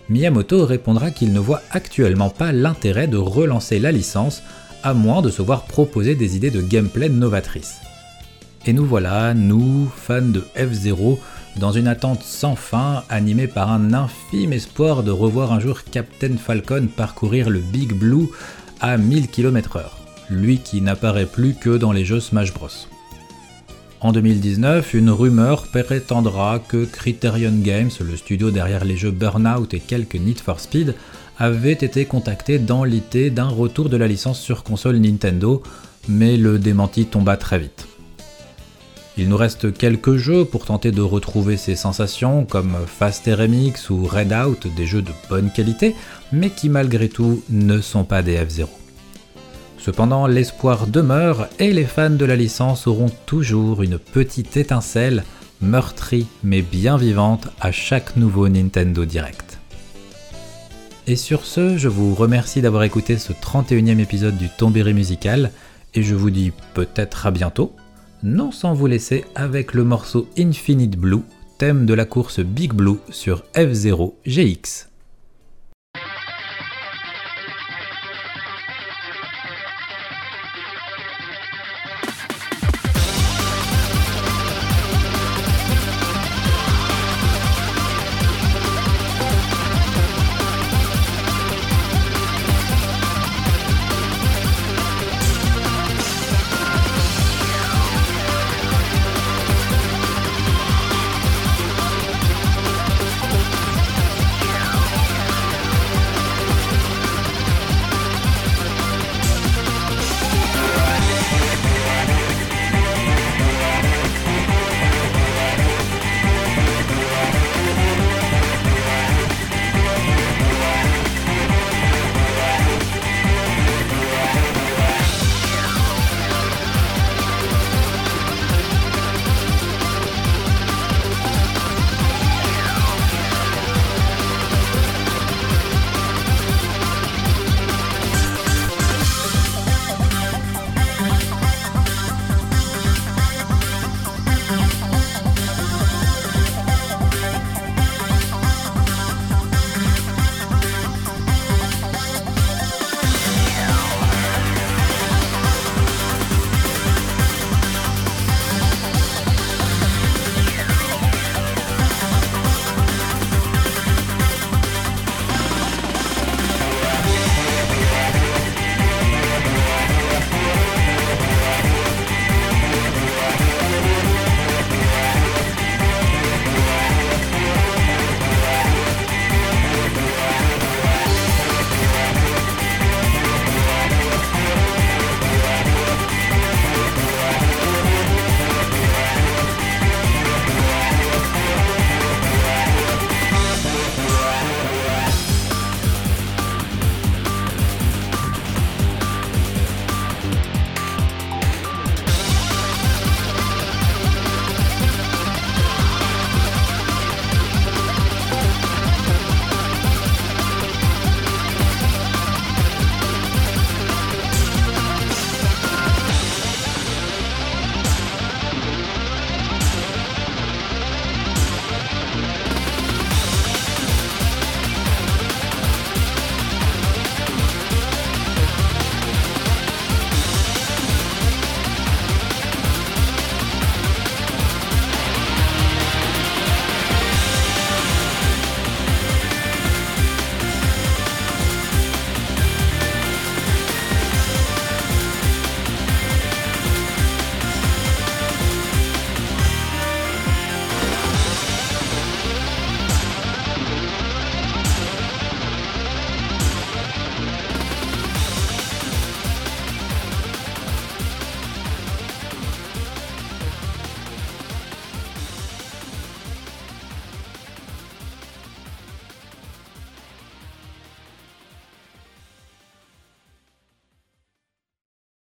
Miyamoto 0.08 0.64
répondra 0.64 1.10
qu'il 1.10 1.34
ne 1.34 1.38
voit 1.38 1.62
actuellement 1.70 2.30
pas 2.30 2.50
l'intérêt 2.50 3.08
de 3.08 3.18
relancer 3.18 3.78
la 3.78 3.92
licence 3.92 4.42
à 4.82 4.94
moins 4.94 5.20
de 5.20 5.30
se 5.30 5.42
voir 5.42 5.64
proposer 5.64 6.14
des 6.14 6.34
idées 6.34 6.50
de 6.50 6.62
gameplay 6.62 7.10
novatrices. 7.10 7.76
Et 8.64 8.72
nous 8.72 8.86
voilà, 8.86 9.34
nous, 9.34 9.90
fans 9.94 10.22
de 10.22 10.44
F0, 10.56 11.18
dans 11.56 11.72
une 11.72 11.88
attente 11.88 12.22
sans 12.22 12.56
fin, 12.56 13.04
animée 13.08 13.46
par 13.46 13.70
un 13.70 13.92
infime 13.92 14.52
espoir 14.52 15.02
de 15.02 15.10
revoir 15.10 15.52
un 15.52 15.60
jour 15.60 15.84
Captain 15.84 16.36
Falcon 16.36 16.88
parcourir 16.94 17.50
le 17.50 17.60
Big 17.60 17.92
Blue 17.92 18.28
à 18.80 18.96
1000 18.96 19.28
km/h, 19.28 19.82
lui 20.30 20.58
qui 20.58 20.80
n'apparaît 20.80 21.26
plus 21.26 21.54
que 21.54 21.76
dans 21.76 21.92
les 21.92 22.04
jeux 22.04 22.20
Smash 22.20 22.52
Bros. 22.52 22.68
En 24.00 24.10
2019, 24.10 24.94
une 24.94 25.10
rumeur 25.10 25.68
prétendra 25.68 26.58
que 26.58 26.84
Criterion 26.84 27.54
Games, 27.62 27.90
le 28.00 28.16
studio 28.16 28.50
derrière 28.50 28.84
les 28.84 28.96
jeux 28.96 29.12
Burnout 29.12 29.72
et 29.74 29.78
quelques 29.78 30.16
Need 30.16 30.40
for 30.40 30.58
Speed, 30.58 30.94
avait 31.38 31.72
été 31.72 32.04
contacté 32.04 32.58
dans 32.58 32.82
l'idée 32.82 33.30
d'un 33.30 33.48
retour 33.48 33.88
de 33.88 33.96
la 33.96 34.08
licence 34.08 34.40
sur 34.40 34.64
console 34.64 34.96
Nintendo, 34.96 35.62
mais 36.08 36.36
le 36.36 36.58
démenti 36.58 37.06
tomba 37.06 37.36
très 37.36 37.60
vite. 37.60 37.86
Il 39.18 39.28
nous 39.28 39.36
reste 39.36 39.74
quelques 39.74 40.16
jeux 40.16 40.46
pour 40.46 40.64
tenter 40.64 40.90
de 40.90 41.02
retrouver 41.02 41.58
ces 41.58 41.76
sensations, 41.76 42.46
comme 42.46 42.76
Fast 42.86 43.26
RMX 43.26 43.90
ou 43.90 44.06
Redout, 44.06 44.66
des 44.74 44.86
jeux 44.86 45.02
de 45.02 45.12
bonne 45.28 45.50
qualité, 45.50 45.94
mais 46.32 46.48
qui 46.48 46.70
malgré 46.70 47.10
tout 47.10 47.42
ne 47.50 47.82
sont 47.82 48.04
pas 48.04 48.22
des 48.22 48.38
F-Zero. 48.38 48.70
Cependant, 49.76 50.26
l'espoir 50.26 50.86
demeure 50.86 51.48
et 51.58 51.72
les 51.72 51.84
fans 51.84 52.08
de 52.08 52.24
la 52.24 52.36
licence 52.36 52.86
auront 52.86 53.10
toujours 53.26 53.82
une 53.82 53.98
petite 53.98 54.56
étincelle, 54.56 55.24
meurtrie 55.60 56.26
mais 56.42 56.62
bien 56.62 56.96
vivante, 56.96 57.48
à 57.60 57.70
chaque 57.70 58.16
nouveau 58.16 58.48
Nintendo 58.48 59.04
Direct. 59.04 59.58
Et 61.06 61.16
sur 61.16 61.44
ce, 61.44 61.76
je 61.76 61.88
vous 61.88 62.14
remercie 62.14 62.62
d'avoir 62.62 62.84
écouté 62.84 63.18
ce 63.18 63.32
31e 63.32 63.98
épisode 63.98 64.38
du 64.38 64.48
Tombéry 64.48 64.94
musical, 64.94 65.50
et 65.94 66.02
je 66.02 66.14
vous 66.14 66.30
dis 66.30 66.52
peut-être 66.72 67.26
à 67.26 67.30
bientôt, 67.30 67.74
non 68.22 68.50
sans 68.52 68.74
vous 68.74 68.86
laisser 68.86 69.24
avec 69.34 69.74
le 69.74 69.84
morceau 69.84 70.28
Infinite 70.38 70.96
Blue, 70.96 71.22
thème 71.58 71.86
de 71.86 71.94
la 71.94 72.04
course 72.04 72.40
Big 72.40 72.72
Blue 72.72 72.98
sur 73.10 73.44
F0 73.54 74.14
GX. 74.26 74.91